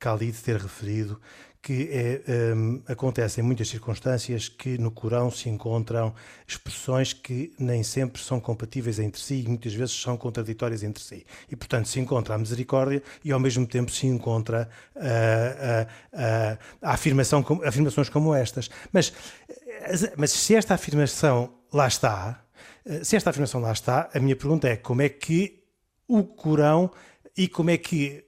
[0.00, 1.20] Khalid ter referido
[1.62, 6.12] que é, um, acontece em muitas circunstâncias que no Corão se encontram
[6.44, 11.24] expressões que nem sempre são compatíveis entre si e muitas vezes são contraditórias entre si.
[11.48, 16.58] E, portanto, se encontra a misericórdia e, ao mesmo tempo, se encontra uh, uh, uh,
[16.82, 18.68] afirmação, afirmações como estas.
[18.92, 19.12] Mas,
[20.16, 22.44] mas se esta afirmação lá está,
[23.02, 25.62] se esta afirmação lá está, a minha pergunta é como é que
[26.06, 26.90] o Corão
[27.36, 28.24] e como é que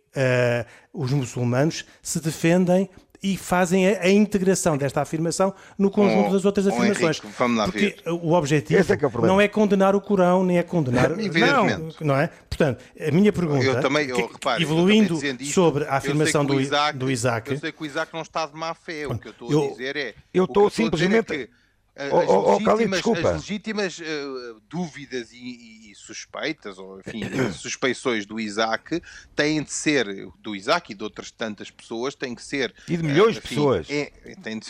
[0.92, 2.88] os muçulmanos se defendem
[3.24, 7.18] e fazem a, a, integração desta afirmação no conjunto oh, das outras afirmações.
[7.18, 8.12] Oh, Henrique, vamos lá Porque ver.
[8.12, 11.08] o objetivo é, é o não é condenar o Corão, nem é condenar.
[11.16, 12.28] não, não é?
[12.50, 16.98] Portanto, a minha pergunta, eu também, eu, repare, evoluindo isto, sobre a afirmação do Isaac,
[16.98, 17.50] do Isaac.
[17.50, 19.06] Eu sei que o Isaac não está de má fé.
[19.06, 20.14] O que eu estou eu, a dizer é.
[20.32, 21.48] Eu estou simplesmente.
[21.96, 27.22] As, oh, oh, legítimas, oh, as legítimas uh, dúvidas e, e, suspeitas, ou enfim,
[27.54, 29.00] suspeições do Isaac
[29.36, 30.06] têm de ser,
[30.40, 32.74] do Isaac e de outras tantas pessoas, têm que ser.
[32.88, 33.86] E de milhões uh, enfim, de pessoas.
[33.88, 34.68] É, têm de,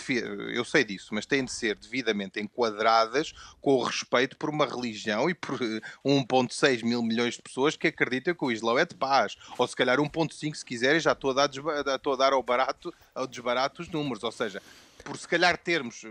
[0.54, 5.30] eu sei disso, mas têm de ser devidamente enquadradas com o respeito por uma religião
[5.30, 5.58] e por
[6.04, 9.34] 1,6 mil milhões de pessoas que acreditam que o Islão é de paz.
[9.56, 11.50] Ou se calhar 1,5 se quiserem, já estou a dar,
[11.94, 14.22] estou a dar ao barato, ao desbarato os números.
[14.22, 14.60] Ou seja,
[15.04, 16.02] por se calhar termos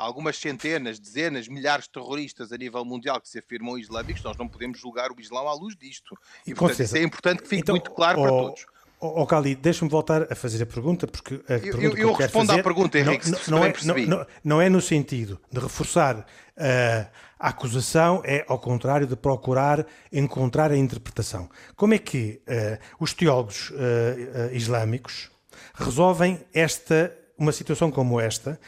[0.00, 4.48] algumas centenas, dezenas, milhares de terroristas a nível mundial que se afirmam islâmicos, nós não
[4.48, 6.16] podemos julgar o Islão à luz disto.
[6.46, 8.66] E, portanto, isso é importante que fique então, muito claro oh, para todos.
[9.00, 12.14] Ó oh, Cali, deixa-me voltar a fazer a pergunta, porque a eu, pergunta eu, eu
[12.14, 13.72] que respondo fazer, à pergunta, Henrique, não, não, é,
[14.06, 19.86] não, não, é no sentido de reforçar uh, a acusação, é ao contrário de procurar
[20.12, 21.48] encontrar a interpretação.
[21.76, 23.74] Como é que uh, os teólogos uh,
[24.52, 25.30] islâmicos
[25.74, 28.60] resolvem esta uma situação como esta,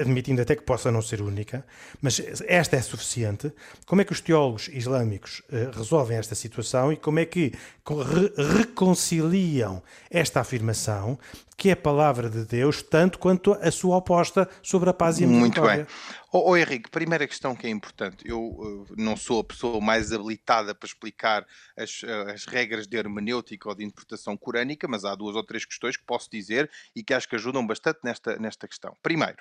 [0.00, 1.64] admitindo até que possa não ser única,
[2.00, 3.52] mas esta é suficiente.
[3.86, 7.52] Como é que os teólogos islâmicos uh, resolvem esta situação e como é que
[7.86, 11.18] re reconciliam esta afirmação,
[11.56, 15.24] que é a palavra de Deus, tanto quanto a sua oposta sobre a paz e
[15.24, 15.26] a?
[15.26, 15.86] Muito bem.
[16.30, 18.28] Oh, oh, Henrique, primeira questão que é importante.
[18.28, 22.98] Eu uh, não sou a pessoa mais habilitada para explicar as, uh, as regras de
[22.98, 27.02] hermenêutica ou de interpretação corânica, mas há duas ou três questões que posso dizer e
[27.02, 28.94] que acho que ajudam bastante nesta, nesta questão.
[29.02, 29.38] Primeiro,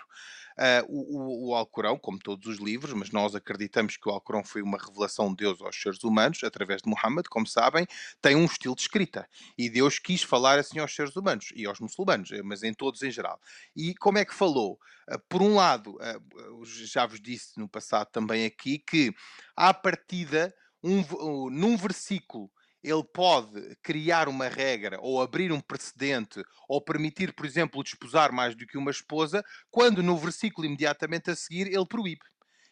[0.58, 4.64] Uh, o, o, Alcorão, como todos os livros, mas nós acreditamos que o Alcorão foi
[4.64, 7.86] uma revelação de Deus aos seres humanos, através de Muhammad, como sabem,
[8.20, 9.30] tem um estilo de escrita.
[9.56, 13.04] E Deus quis falar assim aos seres humanos e aos muçulmanos, eh, mas em todos
[13.04, 13.40] em geral.
[13.76, 14.80] E como é que falou?
[15.08, 19.14] Uh, por um lado, uh, já vos disse no passado também aqui, que
[19.56, 20.52] à partida,
[20.84, 22.50] um, num versículo
[22.90, 28.56] ele pode criar uma regra ou abrir um precedente ou permitir, por exemplo, desposar mais
[28.56, 32.22] do que uma esposa, quando no versículo imediatamente a seguir ele proíbe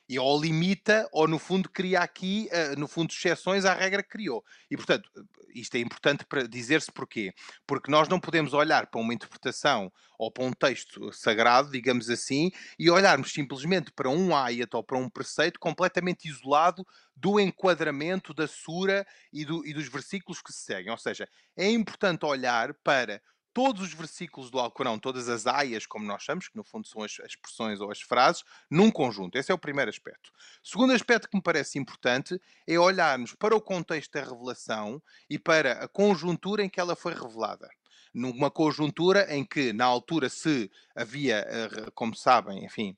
[0.07, 4.09] e ou limita, ou no fundo cria aqui, uh, no fundo, exceções à regra que
[4.09, 4.43] criou.
[4.69, 5.09] E, portanto,
[5.53, 7.33] isto é importante para dizer-se porquê.
[7.65, 12.51] Porque nós não podemos olhar para uma interpretação ou para um texto sagrado, digamos assim,
[12.77, 18.47] e olharmos simplesmente para um ayat ou para um preceito completamente isolado do enquadramento da
[18.47, 20.91] sura e, do, e dos versículos que se seguem.
[20.91, 23.21] Ou seja, é importante olhar para
[23.55, 27.01] todos os versículos do Alcorão, todas as aias, como nós chamamos, que no fundo são
[27.01, 29.37] as, expressões ou as frases, num conjunto.
[29.37, 30.29] Esse é o primeiro aspecto.
[30.61, 32.37] O segundo aspecto que me parece importante
[32.67, 37.13] é olharmos para o contexto da revelação e para a conjuntura em que ela foi
[37.13, 37.69] revelada
[38.13, 42.95] numa conjuntura em que, na altura, se havia, eh, como sabem, enfim,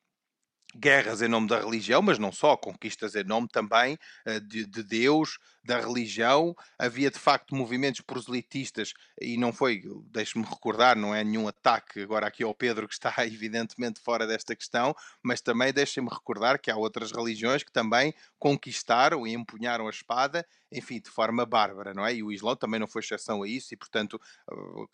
[0.77, 4.83] guerras em nome da religião, mas não só, conquistas em nome também uh, de, de,
[4.83, 6.55] Deus, da religião.
[6.77, 12.27] Havia de facto movimentos proselitistas e não foi, deixe-me recordar, não é nenhum ataque agora
[12.27, 16.77] aqui ao Pedro que está evidentemente fora desta questão, mas também deixem-me recordar que há
[16.77, 22.13] outras religiões que também conquistaram e empunharam a espada, enfim, de forma bárbara, não é?
[22.15, 24.19] E o Islão também não foi exceção a isso, e portanto,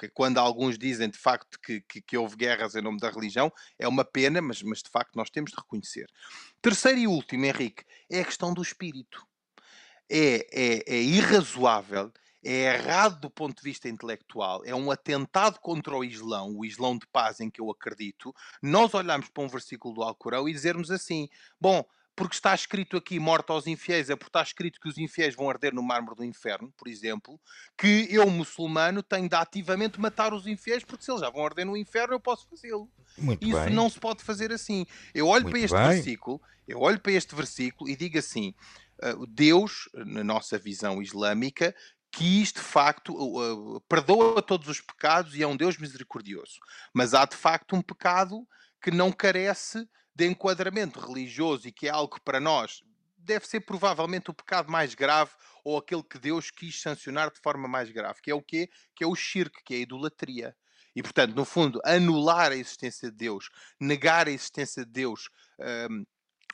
[0.01, 3.51] eh, quando alguns dizem de facto que, que, que houve guerras em nome da religião,
[3.77, 5.72] é uma pena, mas, mas de facto nós temos de reconhecer.
[6.61, 9.25] Terceiro e último, Henrique, é a questão do espírito.
[10.09, 12.11] É, é, é irrazoável,
[12.43, 16.97] é errado do ponto de vista intelectual, é um atentado contra o Islão, o Islão
[16.97, 20.91] de paz em que eu acredito, nós olharmos para um versículo do Alcorão e dizermos
[20.91, 24.97] assim: bom, porque está escrito aqui morte aos infiéis, é porque está escrito que os
[24.97, 27.39] infiéis vão arder no mármore do inferno, por exemplo,
[27.77, 31.65] que eu, muçulmano, tenho de ativamente matar os infiéis, porque se eles já vão arder
[31.65, 32.89] no inferno, eu posso fazê-lo.
[33.41, 33.73] Isso bem.
[33.73, 34.85] não se pode fazer assim.
[35.13, 35.87] Eu olho Muito para este bem.
[35.87, 38.53] versículo, eu olho para este versículo e digo assim:
[39.03, 41.75] uh, Deus, na nossa visão islâmica,
[42.11, 46.59] quis de facto, uh, perdoa todos os pecados e é um Deus misericordioso.
[46.93, 48.47] Mas há de facto um pecado
[48.79, 52.81] que não carece de enquadramento religioso e que é algo que para nós
[53.17, 55.31] deve ser provavelmente o pecado mais grave
[55.63, 58.69] ou aquele que Deus quis sancionar de forma mais grave, que é o quê?
[58.95, 60.55] Que é o shirk, que é a idolatria.
[60.95, 63.49] E, portanto, no fundo, anular a existência de Deus,
[63.79, 65.29] negar a existência de Deus.
[65.89, 66.05] hum,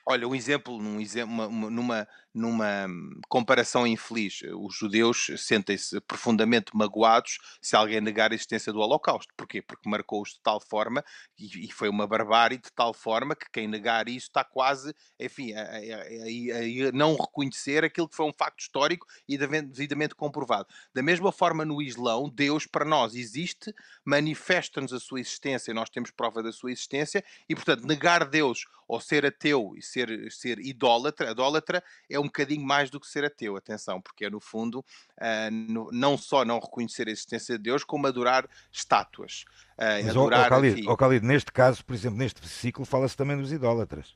[0.05, 7.37] olha, um exemplo, num uma- numa, numa hum, comparação infeliz, os judeus sentem-se profundamente magoados
[7.61, 9.33] se alguém negar a existência do Holocausto.
[9.35, 9.61] Porquê?
[9.61, 11.03] Porque marcou-os de tal forma,
[11.37, 15.53] e, e foi uma barbárie de tal forma, que quem negar isso está quase, enfim,
[15.53, 20.67] a, a- a- a- não reconhecer aquilo que foi um facto histórico e devidamente comprovado.
[20.93, 23.73] Da mesma forma, no Islão, Deus para nós existe,
[24.05, 28.99] manifesta-nos a sua existência, nós temos prova da sua existência, e portanto, negar Deus ou
[28.99, 33.55] ser ateu e ser, ser idólatra, idólatra é um bocadinho mais do que ser ateu,
[33.55, 34.85] atenção, porque é no fundo
[35.19, 39.45] ah, no- não só não reconhecer a existência de Deus, como adorar estátuas.
[39.77, 43.37] Ah, Mas, adorar, Khalid, enfim, ó, Khalid, neste caso, por exemplo, neste versículo, fala-se também
[43.37, 44.15] dos idólatras.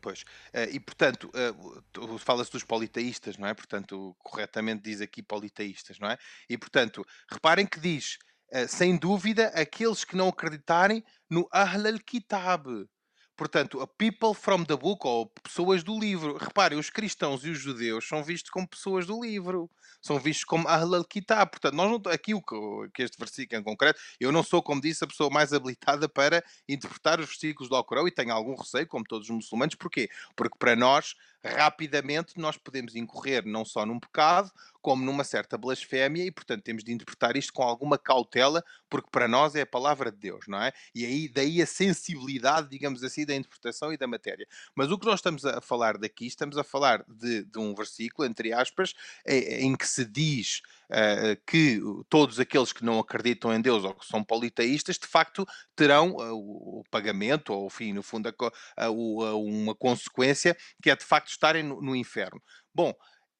[0.00, 0.24] Pois.
[0.52, 1.30] Eh, e portanto,
[2.18, 3.54] fala-se dos politeístas, não é?
[3.54, 6.18] Portanto, corretamente diz aqui politeístas, não é?
[6.48, 8.18] E portanto, reparem que diz,
[8.68, 12.66] sem dúvida, aqueles que não acreditarem no Ahl al-Kitab.
[13.36, 16.36] Portanto, a people from the book, ou pessoas do livro.
[16.36, 19.70] Reparem, os cristãos e os judeus são vistos como pessoas do livro.
[20.00, 21.50] São vistos como Ahl al-Kitab.
[21.50, 25.04] Portanto, nós não, aqui o que, este versículo em concreto, eu não sou, como disse,
[25.04, 29.04] a pessoa mais habilitada para interpretar os versículos do Alcorão e tenho algum receio, como
[29.04, 29.74] todos os muçulmanos.
[29.76, 30.08] Porquê?
[30.36, 31.14] Porque para nós,
[31.44, 34.50] rapidamente, nós podemos incorrer não só num pecado,
[34.80, 39.28] como numa certa blasfémia e, portanto, temos de interpretar isto com alguma cautela, porque para
[39.28, 40.72] nós é a palavra de Deus, não é?
[40.94, 44.46] E aí, daí a sensibilidade, digamos assim, da interpretação e da matéria.
[44.74, 48.26] Mas o que nós estamos a falar daqui, estamos a falar de, de um versículo,
[48.26, 50.62] entre aspas, em, em que se diz
[51.46, 56.12] que todos aqueles que não acreditam em Deus ou que são politeístas, de facto, terão
[56.12, 58.32] uh, o pagamento, ou, enfim, no fundo,
[59.34, 62.42] uma consequência que é, de facto, estarem no inferno.
[62.74, 62.94] Bom,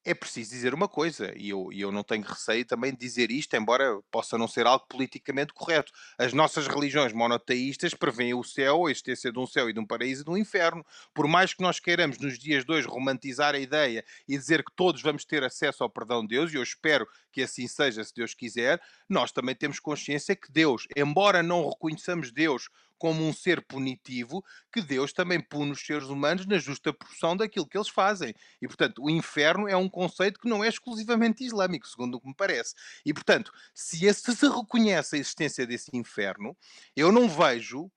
[0.05, 3.31] é preciso dizer uma coisa, e eu, e eu não tenho receio também de dizer
[3.31, 5.91] isto, embora possa não ser algo politicamente correto.
[6.17, 9.85] As nossas religiões monoteístas prevêem o céu, a existência de um céu e de um
[9.85, 10.85] paraíso e de um inferno.
[11.13, 15.01] Por mais que nós queiramos, nos dias hoje, romantizar a ideia e dizer que todos
[15.01, 18.33] vamos ter acesso ao perdão de Deus, e eu espero que assim seja, se Deus
[18.33, 22.69] quiser, nós também temos consciência que Deus, embora não reconheçamos Deus
[23.03, 27.67] como um ser punitivo, que Deus também pune os seres humanos na justa proporção daquilo
[27.67, 28.33] que eles fazem.
[28.61, 32.29] E, portanto, o inferno é um conceito que não é exclusivamente islâmico, segundo o que
[32.29, 32.73] me parece.
[33.05, 36.55] E, portanto, se esse se reconhece a existência desse inferno,
[36.95, 37.91] eu não vejo,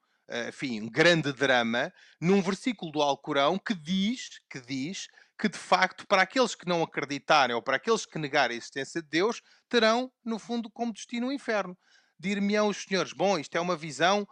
[0.49, 5.07] enfim, um grande drama num versículo do Alcorão que diz, que diz
[5.39, 9.01] que de facto, para aqueles que não acreditarem ou para aqueles que negarem a existência
[9.01, 11.79] de Deus, terão, no fundo, como destino o inferno.
[12.19, 14.27] Dir-me-ão os senhores, bom, isto é uma visão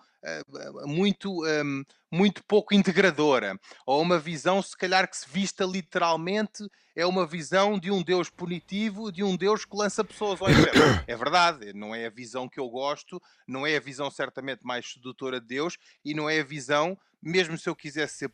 [0.86, 7.04] muito, um, muito pouco integradora, ou uma visão, se calhar, que se vista literalmente, é
[7.04, 10.84] uma visão de um Deus punitivo, de um Deus que lança pessoas ao inferno.
[11.06, 14.92] É verdade, não é a visão que eu gosto, não é a visão certamente mais
[14.92, 18.30] sedutora de Deus, e não é a visão, mesmo se eu quisesse ser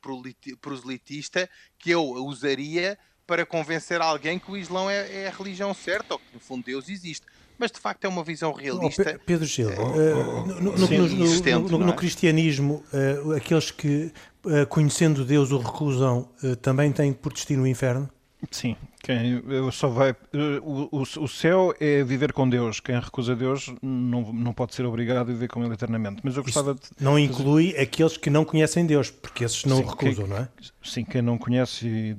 [0.61, 1.48] proselitista,
[1.79, 6.18] que eu usaria para convencer alguém que o Islão é, é a religião certa, ou
[6.18, 7.24] que no fundo Deus existe
[7.61, 9.16] mas de facto é uma visão realista.
[9.16, 14.11] Oh, Pedro Gil, uh, no, no, no, no, cristianismo, uh, aqueles que,
[14.46, 16.27] uh, conhecendo Deus, o recusam,
[16.62, 18.09] também têm por destino o inferno?
[18.51, 20.16] Sim, quem só vai.
[20.62, 22.81] O, o, o, céu é viver com Deus.
[22.81, 26.23] Quem recusa Deus não, não pode ser obrigado a viver com Ele eternamente.
[26.25, 26.81] Mas eu gostava de.
[26.99, 30.42] Não inclui aqueles que não conhecem Deus, porque esses não sim, o recusam, quem, não
[30.42, 30.49] é?
[30.83, 32.14] Sim, quem não conhece e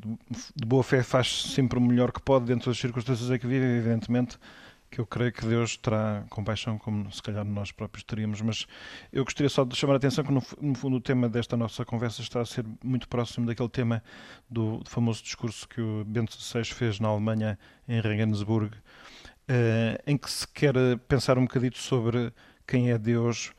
[0.55, 3.65] de boa fé faz sempre o melhor que pode dentro das circunstâncias em que vive,
[3.65, 4.37] evidentemente
[4.91, 8.67] que eu creio que Deus terá compaixão, como se calhar nós próprios teríamos, mas
[9.11, 11.85] eu gostaria só de chamar a atenção que, no, no, fundo, o tema desta nossa
[11.85, 14.03] conversa está a ser muito próximo daquele tema
[14.49, 20.29] do, famoso discurso que o Bento XVI fez na Alemanha, em Regensburg, uh, em que
[20.29, 20.75] se quer
[21.07, 22.33] pensar um bocadito sobre
[22.67, 23.53] quem é Deus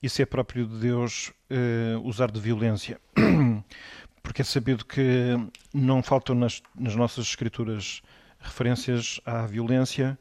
[0.00, 3.00] e se é próprio de Deus uh, usar de violência.
[4.22, 5.36] Porque é sabido que
[5.74, 8.02] não faltam nas, nas nossas escrituras
[8.38, 10.16] referências à violência,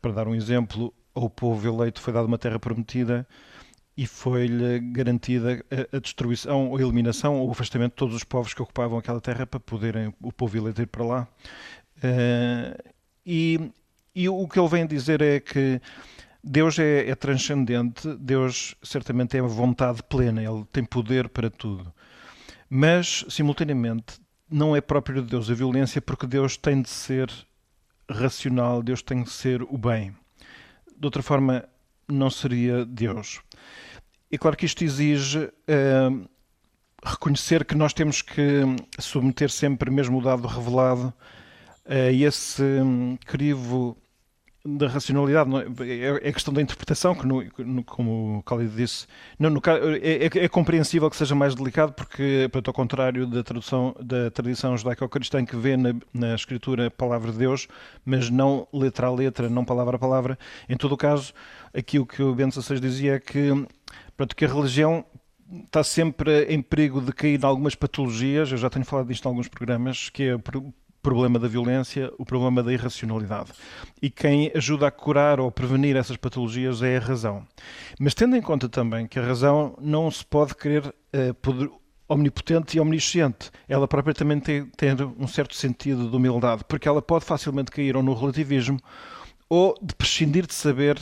[0.00, 3.26] para dar um exemplo, ao povo eleito foi dada uma terra prometida
[3.96, 8.62] e foi-lhe garantida a, destruição, a eliminação ou o afastamento de todos os povos que
[8.62, 11.28] ocupavam aquela terra para poderem o povo eleito ir para lá.
[13.26, 13.72] E,
[14.14, 15.80] e, o que ele vem dizer é que
[16.42, 21.92] Deus é, é, transcendente, Deus certamente é vontade plena, Ele tem poder para tudo.
[22.70, 27.30] Mas, simultaneamente, não é próprio de Deus a violência porque Deus tem de ser
[28.08, 30.14] racional, Deus tem de ser o bem.
[30.96, 31.64] De outra forma,
[32.08, 33.40] não seria Deus.
[34.30, 36.28] E claro que isto exige uh,
[37.04, 38.62] reconhecer que nós temos que
[38.98, 41.12] submeter sempre mesmo o dado revelado
[41.86, 43.96] a esse um, crivo
[44.76, 45.50] da racionalidade,
[45.80, 45.92] é?
[45.92, 46.28] é?
[46.28, 49.06] é questão da interpretação, que no, no, como o Khalid disse,
[49.38, 49.60] no, no,
[50.02, 54.76] é, é, é, compreensível que seja mais delicado, porque, ao contrário da, tradução, da tradição
[54.76, 57.68] judaico-cristã que vê na, na, escritura a palavra de Deus,
[58.04, 61.32] mas não letra a letra, não palavra a palavra, em todo o caso,
[61.72, 63.50] aqui o que o Bento XVI dizia é que,
[64.16, 65.04] pronto, que a religião
[65.64, 69.28] está sempre em perigo de cair em algumas patologias, eu já tenho falado disto em
[69.28, 70.38] alguns programas, que é
[71.08, 73.50] problema da violência, o problema da irracionalidade.
[74.02, 77.46] E quem ajuda a curar ou prevenir essas patologias é a razão.
[77.98, 81.70] Mas tendo em conta também que a razão não se pode querer uh, poder,
[82.06, 83.50] omnipotente e omnisciente.
[83.66, 87.96] Ela própria também tem, tem um certo sentido de humildade, porque ela pode facilmente cair
[87.96, 88.78] ou no relativismo
[89.48, 90.98] ou de prescindir de saber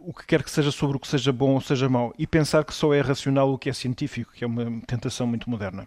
[0.00, 2.64] o que quer que seja sobre o que seja bom ou seja mau e pensar
[2.64, 5.84] que só é racional o que é científico, que é uma tentação muito moderna.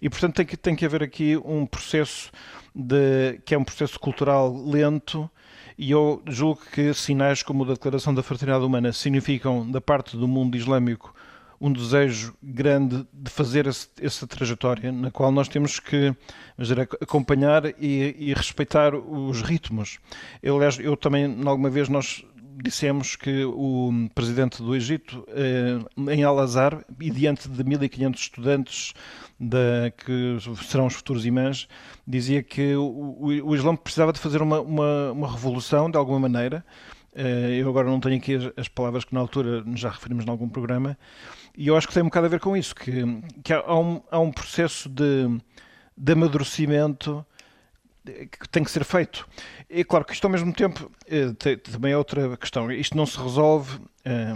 [0.00, 2.30] E portanto tem que, tem que haver aqui um processo
[2.74, 5.28] de, que é um processo cultural lento
[5.76, 10.26] e eu julgo que sinais como a Declaração da Fraternidade Humana significam da parte do
[10.26, 11.14] mundo islâmico
[11.60, 16.14] um desejo grande de fazer esse, essa trajetória, na qual nós temos que
[16.56, 19.98] dizer, acompanhar e, e, respeitar os ritmos.
[20.42, 22.24] Eu, eu também, alguma vez, nós
[22.62, 25.78] dissemos que o presidente do Egito, eh,
[26.12, 28.94] em Al-Azhar, e diante de 1.500 estudantes
[29.38, 31.68] da, que serão os futuros imãs,
[32.06, 36.64] dizia que o, o, Islã precisava de fazer uma, uma, uma, revolução, de alguma maneira.
[37.14, 40.30] Eh, eu agora não tenho aqui as, as, palavras que na altura já referimos em
[40.30, 40.98] algum programa,
[41.56, 42.92] e eu acho que tem um bocado a ver com isso, que,
[43.42, 45.28] que há, um, há um processo de,
[45.96, 47.24] de amadurecimento
[48.04, 49.28] que tem que ser feito.
[49.70, 52.72] É claro que isto ao mesmo tempo eh, também é outra questão.
[52.72, 54.34] Isto não se resolve eh,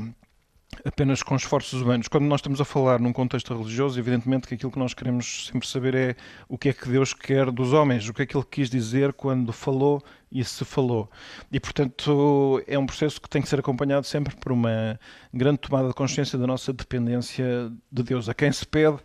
[0.85, 2.09] apenas com esforços humanos.
[2.09, 5.66] Quando nós estamos a falar num contexto religioso, evidentemente que aquilo que nós queremos sempre
[5.66, 6.16] saber é
[6.49, 9.12] o que é que Deus quer dos homens, o que é que Ele quis dizer
[9.12, 11.11] quando falou e se falou.
[11.51, 14.99] E, portanto, é um processo que tem que ser acompanhado sempre por uma
[15.33, 18.99] grande tomada de consciência da nossa dependência de Deus, a quem se pede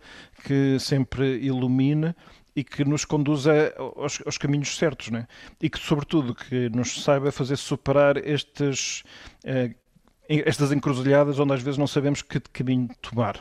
[0.43, 2.15] que sempre ilumine
[2.57, 5.27] e que nos conduza aos, aos caminhos certos, né?
[5.61, 9.03] e que, sobretudo, que nos saiba fazer superar estes,
[9.45, 9.75] eh,
[10.27, 13.37] estas encruzilhadas onde às vezes não sabemos que caminho tomar.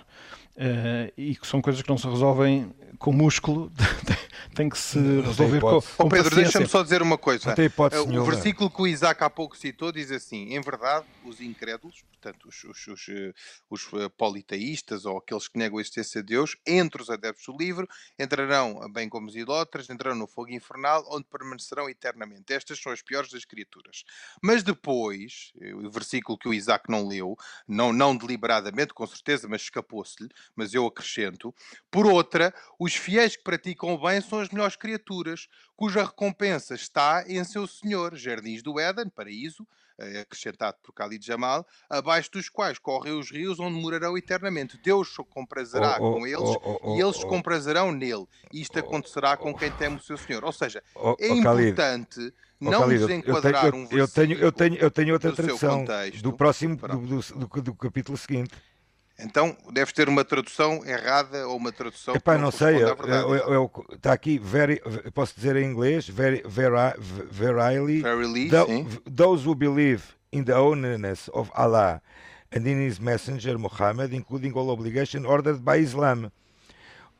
[0.56, 3.70] Uh, e que são coisas que não se resolvem com músculo,
[4.54, 7.54] tem que se resolver com, com oh, Pedro, deixa-me só dizer uma coisa.
[7.60, 12.04] Hipótese, o versículo que o Isaac há pouco citou diz assim: em verdade, os incrédulos,
[12.12, 13.32] portanto, os, os, os, eh,
[13.68, 17.56] os eh, politeístas ou aqueles que negam a existência de Deus, entre os adeptos do
[17.56, 22.52] livro, entrarão, bem como os idólatras, entrarão no fogo infernal, onde permanecerão eternamente.
[22.52, 24.04] Estas são as piores das criaturas.
[24.42, 25.52] Mas depois,
[25.84, 30.74] o versículo que o Isaac não leu, não, não deliberadamente, com certeza, mas escapou-se-lhe, mas
[30.74, 31.54] eu acrescento,
[31.90, 37.24] por outra, os fiéis que praticam o bem são as melhores criaturas, cuja recompensa está
[37.26, 39.66] em seu Senhor, jardins do Éden, paraíso,
[39.98, 44.78] eh, acrescentado por Khalid Jamal, abaixo dos quais correm os rios onde morarão eternamente.
[44.82, 47.30] Deus se comprazerá oh, oh, com eles oh, oh, e eles se oh, oh.
[47.30, 48.26] comprazerão nele.
[48.52, 50.44] Isto acontecerá com quem teme o seu Senhor.
[50.44, 50.82] Ou seja,
[51.18, 55.84] é importante não Khalid, eu tenho, um eu tenho, eu tenho, eu tenho outra tradução
[56.22, 58.54] do próximo do, do, do, do capítulo seguinte.
[59.18, 63.54] Então, deve ter uma tradução errada ou uma tradução Epá, não, não sei, eu, eu,
[63.54, 64.78] eu, está aqui, very,
[65.14, 66.76] posso dizer em inglês, very, very,
[67.30, 68.50] verily, Verily
[69.10, 72.02] those who believe in the oneness of Allah
[72.52, 76.30] and in his messenger Muhammad, including all obligation ordered by Islam.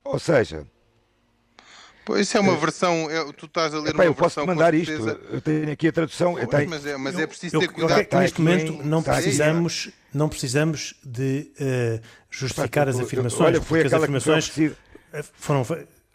[0.05, 0.67] Ou seja,
[2.17, 4.75] isso é uma eh, versão, é, tu estás a ler Epá, uma eu posso mandar
[4.75, 6.35] isto, eu tenho aqui a tradução.
[6.35, 6.71] Pois, tenho...
[6.71, 8.07] mas, é, mas é preciso ter cuidado.
[8.11, 12.01] Eu, neste momento não precisamos, não precisamos de uh,
[12.31, 14.53] justificar Epá, as afirmações, olha, foi porque as afirmações
[15.13, 15.65] eh, foram,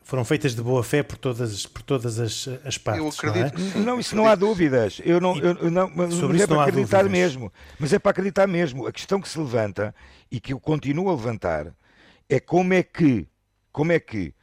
[0.03, 3.03] foram feitas de boa fé por todas, por todas as, as partes.
[3.03, 3.59] Eu acredito.
[3.59, 3.85] Não, é?
[3.85, 5.01] não, isso não há dúvidas.
[5.03, 7.53] Eu não, eu, não, sobre mas é para acreditar mesmo.
[7.79, 8.87] Mas é para acreditar mesmo.
[8.87, 9.95] A questão que se levanta
[10.31, 11.73] e que eu continuo a levantar
[12.29, 13.27] é como é que,
[13.71, 14.33] como é que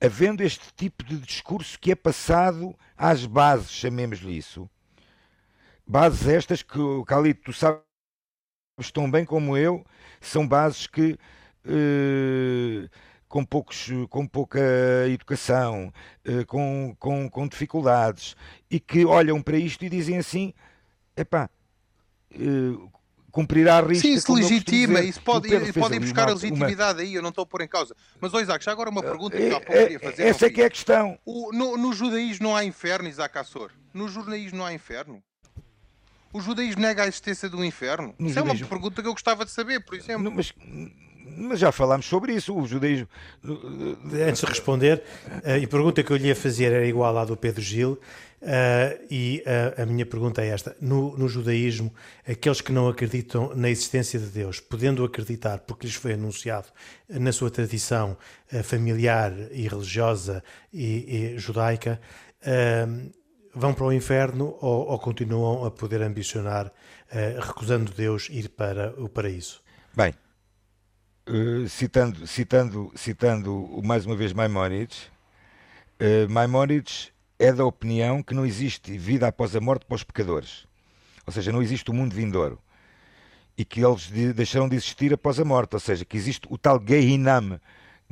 [0.00, 4.68] havendo este tipo de discurso que é passado às bases, chamemos-lhe isso,
[5.86, 7.82] bases estas que, Calito, tu sabes
[8.92, 9.84] tão bem como eu,
[10.20, 11.18] são bases que
[11.64, 12.88] eh,
[13.28, 14.60] com, poucos, com pouca
[15.08, 15.92] educação,
[16.24, 18.36] eh, com, com, com dificuldades,
[18.70, 20.54] e que olham para isto e dizem assim:
[21.16, 21.50] epá,
[22.32, 22.88] eh,
[23.30, 24.08] cumprirá a risca.
[24.08, 27.02] Sim, isso legitima, isso pode, podem buscar uma, a legitimidade uma...
[27.02, 27.94] aí, eu não estou a pôr em causa.
[28.20, 30.22] Mas, oh, Isaac, já agora uma pergunta que eu queria fazer.
[30.22, 31.18] Essa é que é a questão.
[31.24, 33.70] O, no, no judaísmo não há inferno, Isaac Assor?
[33.92, 35.22] No judaísmo não há inferno?
[36.32, 38.14] O judaísmo nega a existência do inferno?
[38.18, 38.64] No Isso judaísmo...
[38.64, 40.30] é uma pergunta que eu gostava de saber, por exemplo.
[40.30, 40.52] Mas,
[41.36, 43.08] mas já falámos sobre isso, o judaísmo.
[44.26, 45.02] Antes de responder,
[45.36, 47.98] a pergunta que eu lhe ia fazer era igual à do Pedro Gil,
[48.40, 49.42] Uh, e
[49.76, 51.92] a minha pergunta é esta: no, no, judaísmo,
[52.26, 56.68] aqueles que não acreditam na existência de Deus, podendo acreditar porque lhes foi anunciado
[57.08, 58.16] na sua tradição
[58.62, 62.00] familiar e religiosa e, e judaica,
[63.52, 66.72] vão para o inferno ou, ou continuam a poder ambicionar,
[67.44, 69.60] recusando Deus, ir para o paraíso?
[69.96, 70.14] Bem,
[71.68, 75.10] citando, citando, citando mais uma vez Maimonides,
[76.28, 80.66] Maimonides é da opinião que não existe vida após a morte para os pecadores.
[81.26, 82.58] Ou seja, não existe o mundo vindouro.
[83.56, 85.74] E que eles deixaram de existir após a morte.
[85.74, 87.60] Ou seja, que existe o tal Gehinam,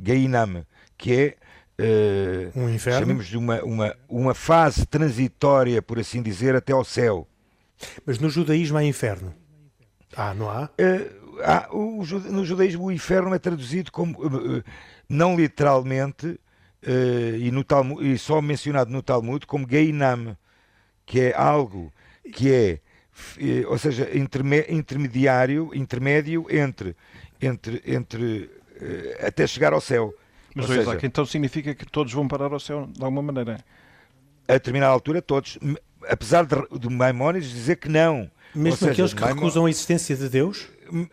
[0.01, 0.65] Gehinam
[0.97, 2.99] que é uh, um inferno?
[2.99, 7.27] chamemos de uma, uma, uma fase transitória, por assim dizer, até ao céu.
[8.05, 9.33] Mas no judaísmo há inferno?
[10.15, 10.69] Ah, não há?
[10.79, 14.63] Uh, há o, no judaísmo o inferno é traduzido como, uh,
[15.09, 20.37] não literalmente, uh, e, no Talmud, e só mencionado no Talmud como Geinam,
[21.05, 21.91] que é algo
[22.33, 22.79] que é,
[23.39, 24.09] eh, ou seja,
[24.69, 26.95] intermediário, intermédio entre,
[27.41, 28.49] entre, entre
[28.81, 30.13] uh, até chegar ao céu.
[30.53, 33.59] Mas, seja, Isaac, então significa que todos vão parar ao céu de alguma maneira?
[34.47, 35.57] A determinada altura, todos.
[36.09, 38.29] Apesar de, de Maimónides dizer que não.
[38.55, 39.35] Mesmo seja, aqueles que Maimon...
[39.35, 40.67] recusam a existência de Deus?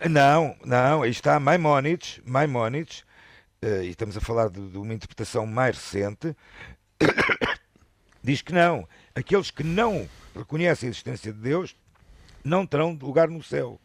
[0.09, 3.05] Não, não, aí está Maimónides, Maimónides
[3.63, 6.37] uh, e estamos a falar de, de uma interpretação mais recente,
[8.23, 8.89] diz que não.
[9.15, 11.77] Aqueles que não reconhecem a existência de Deus
[12.45, 13.81] não terão lugar no céu.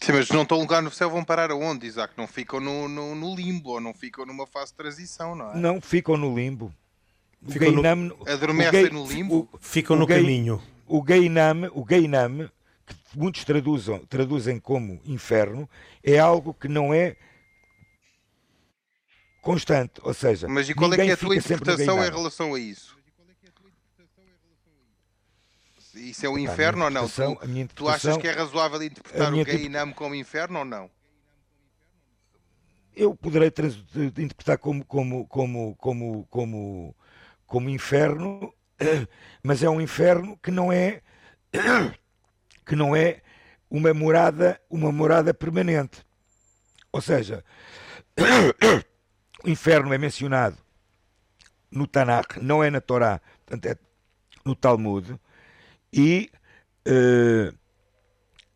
[0.00, 2.14] Sim, mas não estão lugar no céu, vão parar aonde, Isaac?
[2.16, 5.56] Não ficam no, no, no, limbo ou não ficam numa fase de transição, não é?
[5.56, 6.72] Não, ficam no limbo.
[7.42, 9.48] O ficam no, adormecem no limbo?
[9.52, 10.62] O, ficam no gay, caminho.
[10.86, 12.50] O Gainam, o Gainam,
[13.14, 15.68] muitos traduzam, traduzem como inferno,
[16.02, 17.16] é algo que não é
[19.40, 22.58] constante, ou seja, mas e qual é que é a tua interpretação em relação a
[22.58, 23.00] isso?
[25.94, 27.08] Isso é o inferno ou não?
[27.08, 30.90] Tu, tu, achas que é razoável interpretar o Gainam como inferno ou não?
[32.94, 33.52] Eu poderei
[34.18, 36.96] interpretar como, como, como, como, como,
[37.46, 38.52] como inferno,
[39.42, 41.02] mas é um inferno que não é
[42.70, 43.20] que não é
[43.68, 46.06] uma morada, uma morada permanente.
[46.92, 47.44] Ou seja,
[49.44, 50.56] o inferno é mencionado
[51.68, 53.76] no Tanakh, não é na Torá, portanto é
[54.44, 55.18] no Talmud,
[55.92, 56.30] e
[56.86, 57.52] uh,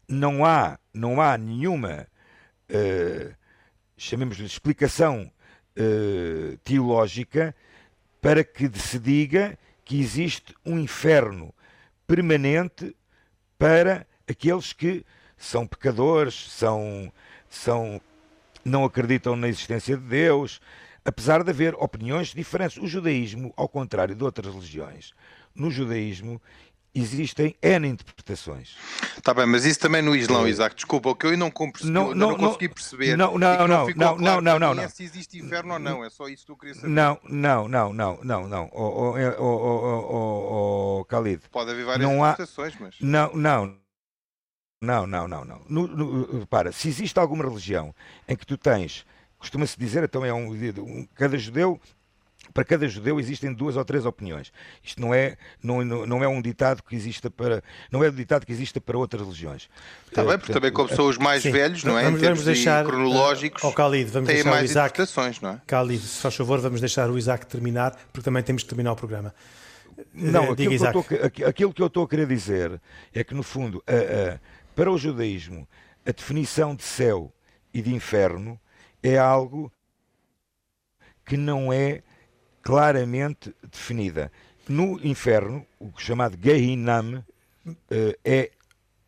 [0.08, 2.06] não há, não há nenhuma,
[2.70, 3.34] uh,
[3.96, 5.28] chamemos-lhe explicação
[5.76, 7.52] uh, teológica
[8.20, 11.52] para que se diga que existe um inferno
[12.06, 12.94] permanente
[13.58, 15.04] para aqueles que
[15.36, 17.12] são pecadores, são,
[17.48, 18.00] são
[18.64, 20.60] não acreditam na existência de Deus,
[21.04, 22.78] apesar de haver opiniões diferentes.
[22.78, 25.12] O judaísmo, ao contrário de outras religiões,
[25.54, 26.40] no judaísmo
[26.94, 28.76] existem N interpretações.
[29.16, 31.84] Está bem, mas isso também no Islão, Isaac, desculpa, o que eu ainda não, compre...
[31.86, 33.16] não, não, não, consegui perceber.
[33.16, 36.28] Não, não, não, não, não, não, não, não, Se existe inferno ou não, é só
[36.28, 36.88] isso que eu queria saber.
[36.88, 41.42] Não, não, não, não, não, não, o, o, o, o, o Khalid.
[41.50, 42.94] Pode haver várias interpretações, mas...
[43.00, 43.76] Não, não,
[44.80, 45.60] não, não, não, não.
[45.68, 47.94] No, no, para, se existe alguma religião
[48.28, 49.04] em que tu tens,
[49.38, 51.80] costuma-se dizer, então é um, um, cada judeu
[52.52, 54.52] para cada judeu existem duas ou três opiniões.
[54.82, 58.44] Isto não é, não, não é um ditado que exista para, não é um ditado
[58.44, 59.68] que exista para outras religiões.
[60.08, 61.50] Está bem, porque também como são os mais sim.
[61.50, 62.04] velhos, não é?
[62.04, 64.98] Vamos, em vamos deixar, cronológicos, uh, Khalid, vamos deixar mais o Isaac,
[65.42, 65.60] não é?
[65.66, 68.96] Khalid, se faz favor, vamos deixar o Isaac terminar, porque também temos que terminar o
[68.96, 69.34] programa.
[70.12, 72.80] Não, aquilo que, tô, aquilo que, eu estou a querer dizer
[73.12, 74.38] é que, no fundo, a, a
[74.74, 75.68] para o judaísmo,
[76.04, 77.32] a definição de céu
[77.72, 78.58] e de inferno
[79.02, 79.72] é algo
[81.24, 82.02] que não é
[82.64, 84.32] claramente definida.
[84.66, 87.22] No inferno, o chamado Gehinam
[87.90, 88.50] eh, é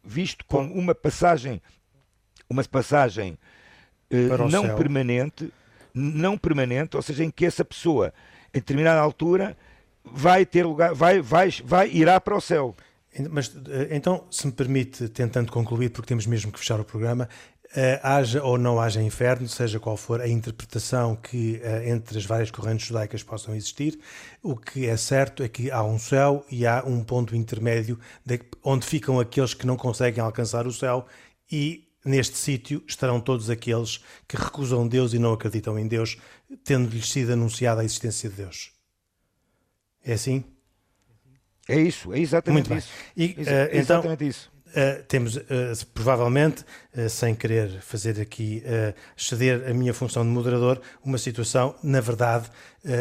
[0.05, 1.61] visto como uma passagem,
[2.49, 3.39] uma passagem
[4.11, 5.53] eh, não permanente,
[5.95, 8.13] não permanente, ou seja, em que essa pessoa,
[8.53, 9.57] em determinada altura,
[10.05, 12.77] vai ter lugar, vai, vai, vai irá para o céu.
[13.31, 13.51] Mas
[13.91, 17.27] então, se me permite, tentando concluir, porque temos mesmo que fechar o programa,
[18.03, 22.51] haja ou não haja inferno, seja qual for a interpretação que uh, entre as várias
[22.51, 23.99] correntes judaicas possam existir,
[24.43, 28.41] o que é certo é que há um céu e há um ponto intermédio de,
[28.65, 31.07] onde ficam aqueles que não conseguem alcançar o céu
[31.51, 36.17] e neste sítio estarão todos aqueles que recusam Deus e não acreditam em Deus,
[36.65, 38.73] tendo-lhes sido anunciada a existência de Deus.
[40.05, 40.45] É assim?
[41.69, 42.93] É isso, é exatamente Muito isso.
[43.15, 43.27] Bem.
[43.27, 44.56] E, uh, então, exatamente isso.
[44.77, 46.63] Uh, temos, uh, provavelmente,
[46.95, 48.63] uh, sem querer fazer aqui
[49.17, 52.51] ceder a minha função de moderador, uma situação, na verdade,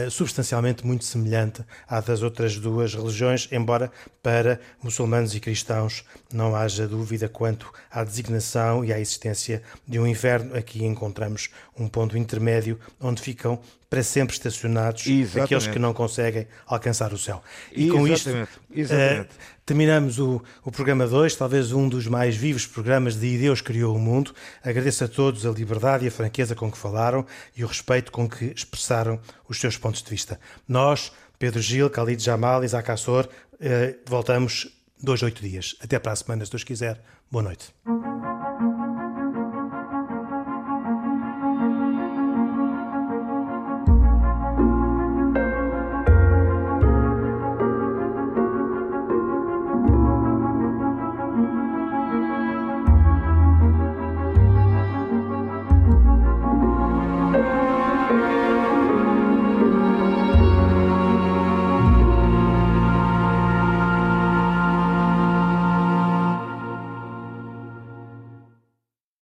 [0.09, 6.87] substancialmente muito semelhante à das outras duas religiões, embora para muçulmanos e cristãos não haja
[6.87, 10.55] dúvida quanto à designação e à existência de um inferno.
[10.55, 13.59] Aqui encontramos um ponto intermédio onde ficam
[13.89, 15.39] para sempre estacionados Exatamente.
[15.45, 17.41] aqueles que não conseguem alcançar o céu.
[17.71, 18.49] E com Exatamente.
[18.49, 18.61] isto
[18.93, 19.29] Exatamente.
[19.29, 23.95] Uh, terminamos o, o programa 2, talvez um dos mais vivos programas de Deus Criou
[23.95, 24.33] o Mundo.
[24.63, 27.25] Agradeço a todos a liberdade e a franqueza com que falaram
[27.55, 30.39] e o respeito com que expressaram os seus pontos de vista.
[30.67, 34.67] Nós, Pedro Gil, Khalid Jamal, Isaac Assor, uh, voltamos
[35.01, 35.75] dois, oito dias.
[35.81, 37.01] Até para a semana, se Deus quiser.
[37.31, 37.73] Boa noite.